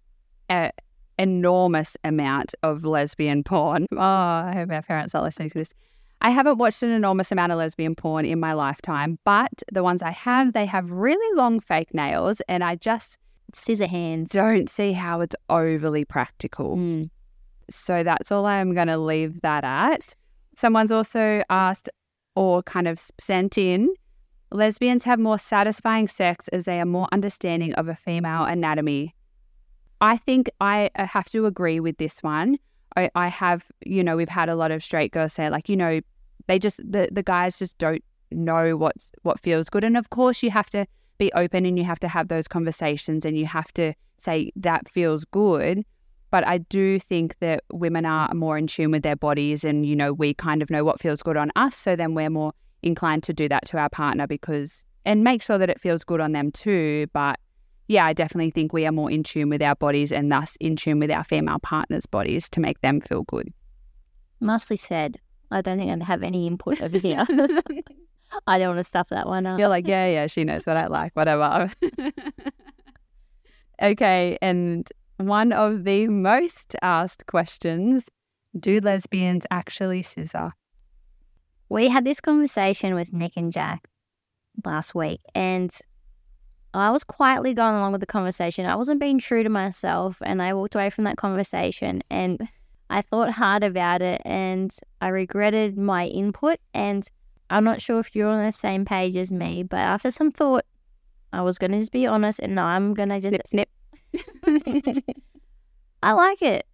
enormous 1.19 1.97
amount 2.05 2.55
of 2.63 2.85
lesbian 2.85 3.43
porn. 3.43 3.87
Oh, 3.93 3.99
I 3.99 4.53
hope 4.55 4.71
our 4.71 4.83
parents 4.83 5.15
are 5.15 5.23
listening 5.23 5.51
to 5.51 5.59
this. 5.59 5.73
I 6.21 6.31
haven't 6.31 6.59
watched 6.59 6.83
an 6.83 6.91
enormous 6.91 7.33
amount 7.33 7.53
of 7.53 7.59
lesbian 7.59 7.95
porn 7.95 8.25
in 8.25 8.41
my 8.41 8.53
lifetime, 8.53 9.19
but 9.25 9.63
the 9.73 9.83
ones 9.83 10.03
I 10.03 10.11
have, 10.11 10.53
they 10.53 10.67
have 10.67 10.91
really 10.91 11.37
long 11.37 11.61
fake 11.61 11.93
nails, 11.95 12.41
and 12.49 12.65
I 12.65 12.77
just 12.77 13.19
Scissor 13.55 13.87
hands. 13.87 14.33
don't 14.33 14.69
see 14.69 14.93
how 14.93 15.21
it's 15.21 15.37
overly 15.49 16.05
practical. 16.05 16.77
Mm. 16.77 17.11
So 17.71 18.03
that's 18.03 18.31
all 18.31 18.47
I'm 18.47 18.75
going 18.75 18.89
to 18.89 18.99
leave 18.99 19.41
that 19.43 19.65
at. 19.65 20.15
Someone's 20.57 20.91
also 20.91 21.43
asked 21.51 21.89
or 22.35 22.63
kind 22.63 22.89
of 22.89 23.01
sent 23.19 23.57
in 23.57 23.95
lesbians 24.53 25.05
have 25.05 25.19
more 25.19 25.39
satisfying 25.39 26.09
sex 26.09 26.49
as 26.49 26.65
they 26.65 26.81
are 26.81 26.87
more 26.87 27.09
understanding 27.13 27.73
of 27.75 27.89
a 27.89 27.95
female 27.95 28.43
anatomy. 28.43 29.15
I 30.01 30.17
think 30.17 30.51
I 30.61 30.91
have 30.95 31.29
to 31.31 31.47
agree 31.47 31.81
with 31.81 31.97
this 31.99 32.23
one. 32.23 32.59
I, 32.97 33.11
I 33.15 33.29
have, 33.29 33.65
you 33.85 34.03
know, 34.03 34.17
we've 34.17 34.29
had 34.29 34.49
a 34.49 34.57
lot 34.57 34.71
of 34.71 34.83
straight 34.83 35.13
girls 35.13 35.33
say, 35.33 35.49
like, 35.51 35.69
you 35.69 35.77
know, 35.77 36.01
they 36.47 36.59
just 36.59 36.79
the 36.79 37.09
the 37.11 37.23
guys 37.23 37.59
just 37.59 37.77
don't 37.79 38.05
know 38.31 38.77
what's 38.77 39.11
what 39.23 39.41
feels 39.41 39.69
good. 39.69 39.85
And 39.85 39.97
of 39.97 40.11
course, 40.11 40.43
you 40.43 40.51
have 40.51 40.71
to 40.71 40.87
be 41.19 41.33
open 41.33 41.65
and 41.67 41.79
you 41.79 41.85
have 41.85 41.99
to 42.01 42.09
have 42.09 42.29
those 42.29 42.47
conversations 42.47 43.25
and 43.25 43.37
you 43.37 43.47
have 43.47 43.73
to 43.75 43.95
say 44.19 44.53
that 44.57 44.89
feels 44.89 45.25
good. 45.25 45.85
But 46.31 46.47
I 46.47 46.59
do 46.59 46.99
think 46.99 47.39
that 47.41 47.65
women 47.73 48.05
are 48.05 48.33
more 48.35 48.59
in 48.59 48.67
tune 48.67 48.91
with 48.91 49.03
their 49.03 49.17
bodies 49.17 49.65
and, 49.65 49.87
you 49.87 49.97
know, 49.97 50.13
we 50.13 50.35
kind 50.35 50.61
of 50.61 50.71
know 50.71 50.85
what 50.85 51.01
feels 51.01 51.23
good 51.23 51.37
on 51.37 51.51
us. 51.57 51.77
So 51.77 51.97
then 51.97 52.15
we're 52.15 52.31
more 52.31 52.53
inclined 52.83 53.23
to 53.25 53.33
do 53.33 53.49
that 53.49 53.65
to 53.67 53.79
our 53.79 53.89
partner 53.89 54.27
because, 54.27 54.85
and 55.05 55.23
make 55.25 55.43
sure 55.43 55.57
that 55.57 55.71
it 55.71 55.81
feels 55.81 56.05
good 56.05 56.21
on 56.21 56.33
them 56.33 56.51
too. 56.51 57.07
But 57.13 57.39
yeah, 57.89 58.05
I 58.07 58.13
definitely 58.13 58.51
think 58.51 58.73
we 58.73 58.87
are 58.87 58.93
more 58.93 59.11
in 59.11 59.23
tune 59.23 59.49
with 59.49 59.63
our 59.63 59.77
bodies 59.77 60.13
and 60.13 60.31
thus 60.31 60.57
in 60.57 60.77
tune 60.77 60.99
with 60.99 61.11
our 61.11 61.25
female 61.25 61.59
partners' 61.59 62.07
bodies 62.07 62.49
to 62.51 62.61
make 62.61 62.81
them 62.81 63.01
feel 63.01 63.23
good. 63.25 63.53
Nicely 64.41 64.77
said. 64.77 65.19
I 65.51 65.61
don't 65.61 65.79
think 65.79 65.91
I'd 65.93 66.03
have 66.03 66.25
any 66.25 66.47
input 66.47 66.83
over 66.83 66.99
here. 66.99 67.25
I 68.47 68.59
don't 68.59 68.69
want 68.69 68.79
to 68.79 68.85
stuff 68.85 69.09
that 69.09 69.27
one 69.27 69.47
up. 69.47 69.59
You're 69.59 69.69
like, 69.69 69.87
yeah, 69.87 70.07
yeah, 70.07 70.27
she 70.27 70.45
knows 70.45 70.67
what 70.67 70.77
I 70.77 70.89
like, 70.89 71.15
whatever. 71.15 71.71
okay, 73.83 74.39
and 74.43 74.89
one 75.19 75.53
of 75.53 75.85
the 75.85 76.09
most 76.09 76.75
asked 76.83 77.27
questions 77.27 78.09
do 78.59 78.81
lesbians 78.81 79.45
actually 79.51 80.03
scissor? 80.03 80.53
We 81.69 81.89
had 81.89 82.05
this 82.05 82.21
conversation 82.21 82.95
with 82.95 83.13
Nick 83.13 83.33
and 83.37 83.53
Jack 83.53 83.89
last 84.65 84.95
week, 84.95 85.21
and 85.35 85.77
I 86.79 86.91
was 86.91 87.05
quietly 87.05 87.55
going 87.55 87.75
along 87.75 87.93
with 87.93 88.01
the 88.01 88.07
conversation. 88.07 88.67
I 88.67 88.77
wasn't 88.77 89.01
being 89.01 89.19
true 89.19 89.43
to 89.43 89.49
myself, 89.49 90.21
and 90.25 90.43
I 90.43 90.53
walked 90.55 90.75
away 90.75 90.91
from 90.91 91.05
that 91.05 91.17
conversation 91.17 92.03
and 92.11 92.49
I 92.91 93.03
thought 93.03 93.31
hard 93.33 93.65
about 93.65 94.03
it 94.03 94.23
and 94.25 94.75
I 95.01 95.09
regretted 95.09 95.77
my 95.77 96.07
input. 96.07 96.59
And 96.73 97.09
I'm 97.51 97.65
not 97.65 97.83
sure 97.83 97.99
if 97.99 98.15
you're 98.15 98.29
on 98.29 98.45
the 98.45 98.53
same 98.53 98.85
page 98.85 99.17
as 99.17 99.33
me, 99.33 99.63
but 99.63 99.79
after 99.79 100.11
some 100.11 100.31
thought, 100.31 100.65
I 101.33 101.43
was 101.43 101.59
going 101.59 101.73
to 101.73 101.79
just 101.79 101.93
be 101.93 102.07
honest 102.07 102.39
and 102.39 102.59
I'm 102.59 102.95
going 102.95 103.09
to 103.09 103.21
just 103.21 103.49
snip, 103.49 103.69
snip. 104.47 105.05
I 106.03 106.13
like 106.13 106.43
it. 106.43 106.67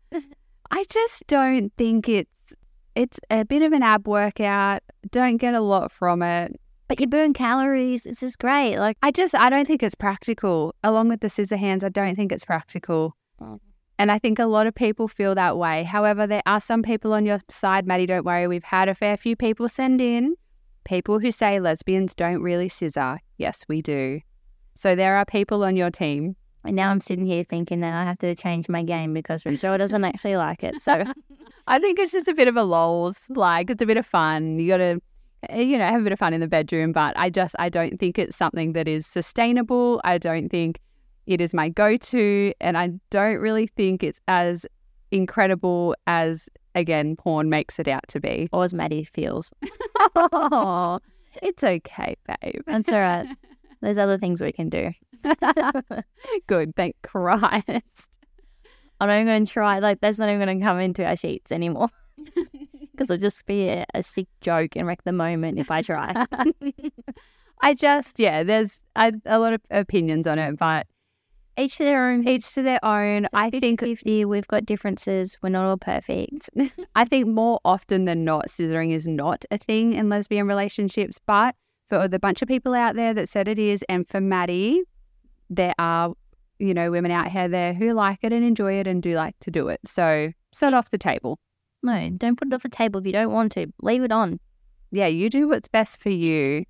I 0.70 0.84
just 0.88 1.26
don't 1.26 1.72
think 1.76 2.08
it's 2.08 2.54
it's 2.94 3.18
a 3.30 3.44
bit 3.44 3.62
of 3.62 3.72
an 3.72 3.82
ab 3.82 4.06
workout. 4.06 4.82
Don't 5.10 5.38
get 5.38 5.54
a 5.54 5.60
lot 5.60 5.90
from 5.90 6.22
it. 6.22 6.60
But 6.92 7.00
you 7.00 7.06
burn 7.06 7.32
calories. 7.32 8.02
This 8.02 8.22
is 8.22 8.36
great. 8.36 8.76
Like 8.76 8.98
I 9.02 9.10
just 9.10 9.34
I 9.34 9.48
don't 9.48 9.66
think 9.66 9.82
it's 9.82 9.94
practical. 9.94 10.74
Along 10.84 11.08
with 11.08 11.20
the 11.20 11.30
scissor 11.30 11.56
hands, 11.56 11.82
I 11.82 11.88
don't 11.88 12.14
think 12.16 12.30
it's 12.30 12.44
practical. 12.44 13.16
Oh. 13.40 13.58
And 13.98 14.12
I 14.12 14.18
think 14.18 14.38
a 14.38 14.44
lot 14.44 14.66
of 14.66 14.74
people 14.74 15.08
feel 15.08 15.34
that 15.34 15.56
way. 15.56 15.84
However, 15.84 16.26
there 16.26 16.42
are 16.44 16.60
some 16.60 16.82
people 16.82 17.14
on 17.14 17.24
your 17.24 17.38
side, 17.48 17.86
Maddy, 17.86 18.04
don't 18.04 18.26
worry. 18.26 18.46
We've 18.46 18.62
had 18.62 18.90
a 18.90 18.94
fair 18.94 19.16
few 19.16 19.36
people 19.36 19.70
send 19.70 20.02
in 20.02 20.34
people 20.84 21.18
who 21.18 21.32
say 21.32 21.58
lesbians 21.60 22.14
don't 22.14 22.42
really 22.42 22.68
scissor. 22.68 23.20
Yes, 23.38 23.64
we 23.70 23.80
do. 23.80 24.20
So 24.74 24.94
there 24.94 25.16
are 25.16 25.24
people 25.24 25.64
on 25.64 25.76
your 25.76 25.90
team. 25.90 26.36
And 26.62 26.76
now 26.76 26.90
I'm 26.90 27.00
sitting 27.00 27.24
here 27.24 27.42
thinking 27.42 27.80
that 27.80 27.94
I 27.94 28.04
have 28.04 28.18
to 28.18 28.34
change 28.34 28.68
my 28.68 28.82
game 28.82 29.14
because 29.14 29.46
Rachel 29.46 29.78
doesn't 29.78 30.04
actually 30.04 30.36
like 30.36 30.62
it. 30.62 30.82
So 30.82 31.04
I 31.66 31.78
think 31.78 31.98
it's 31.98 32.12
just 32.12 32.28
a 32.28 32.34
bit 32.34 32.48
of 32.48 32.56
a 32.58 32.64
lols. 32.64 33.24
Like 33.30 33.70
it's 33.70 33.80
a 33.80 33.86
bit 33.86 33.96
of 33.96 34.04
fun. 34.04 34.58
You 34.58 34.68
got 34.68 34.76
to, 34.76 35.00
Eh, 35.48 35.62
you 35.62 35.78
know, 35.78 35.84
have 35.84 36.00
a 36.00 36.04
bit 36.04 36.12
of 36.12 36.18
fun 36.18 36.32
in 36.32 36.40
the 36.40 36.48
bedroom. 36.48 36.92
But 36.92 37.16
I 37.16 37.30
just, 37.30 37.54
I 37.58 37.68
don't 37.68 37.98
think 37.98 38.18
it's 38.18 38.36
something 38.36 38.72
that 38.72 38.88
is 38.88 39.06
sustainable. 39.06 40.00
I 40.04 40.18
don't 40.18 40.48
think 40.48 40.80
it 41.26 41.40
is 41.40 41.54
my 41.54 41.68
go 41.68 41.96
to. 41.96 42.52
And 42.60 42.76
I 42.78 42.90
don't 43.10 43.38
really 43.38 43.66
think 43.66 44.02
it's 44.02 44.20
as 44.28 44.66
incredible 45.10 45.94
as, 46.06 46.48
again, 46.74 47.16
porn 47.16 47.50
makes 47.50 47.78
it 47.78 47.88
out 47.88 48.06
to 48.08 48.20
be. 48.20 48.48
Or 48.52 48.64
as 48.64 48.74
Maddy 48.74 49.04
feels. 49.04 49.52
oh, 50.14 50.98
it's 51.42 51.64
okay, 51.64 52.16
babe. 52.26 52.60
That's 52.66 52.90
all 52.90 53.00
right. 53.00 53.26
There's 53.80 53.98
other 53.98 54.18
things 54.18 54.42
we 54.42 54.52
can 54.52 54.68
do. 54.68 54.92
Good, 56.46 56.76
thank 56.76 56.96
Christ. 57.02 58.10
I'm 59.00 59.08
not 59.08 59.14
even 59.14 59.26
going 59.26 59.44
to 59.44 59.52
try. 59.52 59.78
Like, 59.80 60.00
that's 60.00 60.18
not 60.18 60.28
even 60.28 60.44
going 60.44 60.60
to 60.60 60.64
come 60.64 60.78
into 60.78 61.04
our 61.04 61.16
sheets 61.16 61.50
anymore. 61.50 61.88
Because 62.92 63.10
it'll 63.10 63.20
just 63.20 63.46
be 63.46 63.68
a, 63.68 63.86
a, 63.94 64.02
sick 64.02 64.28
joke 64.40 64.76
and 64.76 64.86
wreck 64.86 65.02
the 65.04 65.12
moment 65.12 65.58
if 65.58 65.70
I 65.70 65.82
try. 65.82 66.26
I 67.62 67.74
just, 67.74 68.18
yeah, 68.18 68.42
there's 68.42 68.82
a, 68.96 69.12
a 69.24 69.38
lot 69.38 69.52
of 69.52 69.60
opinions 69.70 70.26
on 70.26 70.38
it, 70.38 70.58
but 70.58 70.86
each 71.58 71.76
to 71.76 71.84
their 71.84 72.08
own. 72.10 72.26
Each 72.26 72.52
to 72.54 72.62
their 72.62 72.82
own. 72.82 73.26
I 73.32 73.50
50, 73.50 73.60
think 73.60 73.80
50, 73.80 74.24
we've 74.24 74.48
got 74.48 74.64
differences. 74.64 75.36
We're 75.42 75.50
not 75.50 75.66
all 75.66 75.76
perfect. 75.76 76.48
I 76.94 77.04
think 77.04 77.26
more 77.26 77.60
often 77.64 78.06
than 78.06 78.24
not, 78.24 78.48
scissoring 78.48 78.92
is 78.92 79.06
not 79.06 79.44
a 79.50 79.58
thing 79.58 79.92
in 79.92 80.08
lesbian 80.08 80.46
relationships. 80.46 81.18
But 81.26 81.54
for 81.90 82.08
the 82.08 82.18
bunch 82.18 82.40
of 82.40 82.48
people 82.48 82.74
out 82.74 82.94
there 82.94 83.12
that 83.12 83.28
said 83.28 83.48
it 83.48 83.58
is, 83.58 83.84
and 83.88 84.08
for 84.08 84.20
Maddy, 84.20 84.82
there 85.50 85.74
are, 85.78 86.14
you 86.58 86.72
know, 86.72 86.90
women 86.90 87.10
out 87.10 87.28
here 87.28 87.48
there 87.48 87.74
who 87.74 87.92
like 87.92 88.20
it 88.22 88.32
and 88.32 88.44
enjoy 88.44 88.74
it 88.74 88.86
and 88.86 89.02
do 89.02 89.14
like 89.14 89.38
to 89.40 89.50
do 89.50 89.68
it. 89.68 89.80
So 89.84 90.32
set 90.52 90.72
off 90.72 90.90
the 90.90 90.98
table. 90.98 91.38
No, 91.82 92.10
don't 92.10 92.36
put 92.36 92.48
it 92.48 92.54
off 92.54 92.62
the 92.62 92.68
table 92.68 93.00
if 93.00 93.06
you 93.06 93.12
don't 93.12 93.32
want 93.32 93.52
to. 93.52 93.72
Leave 93.80 94.02
it 94.02 94.12
on. 94.12 94.38
Yeah, 94.90 95.06
you 95.06 95.30
do 95.30 95.48
what's 95.48 95.68
best 95.68 96.00
for 96.00 96.10
you. 96.10 96.64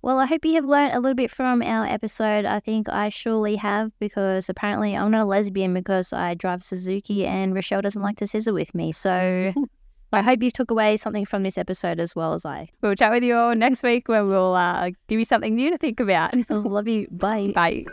Well, 0.00 0.20
I 0.20 0.26
hope 0.26 0.44
you 0.44 0.54
have 0.54 0.64
learned 0.64 0.94
a 0.94 1.00
little 1.00 1.16
bit 1.16 1.30
from 1.30 1.60
our 1.60 1.84
episode. 1.84 2.44
I 2.44 2.60
think 2.60 2.88
I 2.88 3.08
surely 3.08 3.56
have 3.56 3.90
because 3.98 4.48
apparently 4.48 4.96
I'm 4.96 5.10
not 5.10 5.22
a 5.22 5.24
lesbian 5.24 5.74
because 5.74 6.12
I 6.12 6.34
drive 6.34 6.62
Suzuki 6.62 7.26
and 7.26 7.54
Rochelle 7.54 7.82
doesn't 7.82 8.00
like 8.00 8.16
to 8.18 8.26
scissor 8.26 8.52
with 8.52 8.74
me. 8.76 8.92
So 8.92 9.52
I 10.12 10.22
hope 10.22 10.42
you 10.42 10.52
took 10.52 10.70
away 10.70 10.96
something 10.96 11.24
from 11.24 11.42
this 11.42 11.58
episode 11.58 11.98
as 11.98 12.14
well 12.14 12.32
as 12.32 12.46
I. 12.46 12.68
We'll 12.80 12.94
chat 12.94 13.10
with 13.10 13.24
you 13.24 13.34
all 13.34 13.54
next 13.56 13.82
week 13.82 14.06
when 14.06 14.28
we'll 14.28 14.54
uh, 14.54 14.90
give 15.08 15.18
you 15.18 15.24
something 15.24 15.54
new 15.54 15.70
to 15.70 15.78
think 15.78 15.98
about. 15.98 16.32
Love 16.50 16.86
you. 16.86 17.08
Bye. 17.10 17.52
Bye. 17.54 17.84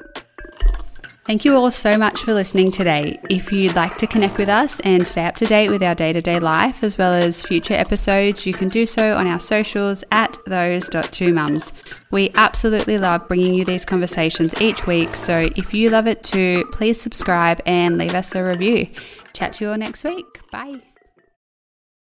Thank 1.25 1.43
you 1.43 1.55
all 1.55 1.71
so 1.71 1.97
much 1.97 2.21
for 2.21 2.35
listening 2.35 2.69
today. 2.69 3.19
If 3.31 3.51
you'd 3.51 3.73
like 3.73 3.97
to 3.97 4.05
connect 4.05 4.37
with 4.37 4.47
us 4.47 4.79
and 4.81 5.07
stay 5.07 5.25
up 5.25 5.35
to 5.37 5.45
date 5.45 5.69
with 5.69 5.81
our 5.81 5.95
day 5.95 6.13
to 6.13 6.21
day 6.21 6.39
life 6.39 6.83
as 6.83 6.99
well 6.99 7.13
as 7.13 7.41
future 7.41 7.73
episodes, 7.73 8.45
you 8.45 8.53
can 8.53 8.69
do 8.69 8.85
so 8.85 9.15
on 9.15 9.25
our 9.25 9.39
socials 9.39 10.03
at 10.11 10.37
those.2mums. 10.45 11.71
We 12.11 12.29
absolutely 12.35 12.99
love 12.99 13.27
bringing 13.27 13.55
you 13.55 13.65
these 13.65 13.85
conversations 13.85 14.53
each 14.61 14.85
week, 14.85 15.15
so 15.15 15.49
if 15.55 15.73
you 15.73 15.89
love 15.89 16.05
it 16.05 16.21
too, 16.21 16.63
please 16.71 17.01
subscribe 17.01 17.59
and 17.65 17.97
leave 17.97 18.13
us 18.13 18.35
a 18.35 18.43
review. 18.43 18.87
Chat 19.33 19.53
to 19.53 19.65
you 19.65 19.71
all 19.71 19.77
next 19.77 20.03
week. 20.03 20.41
Bye. 20.51 20.79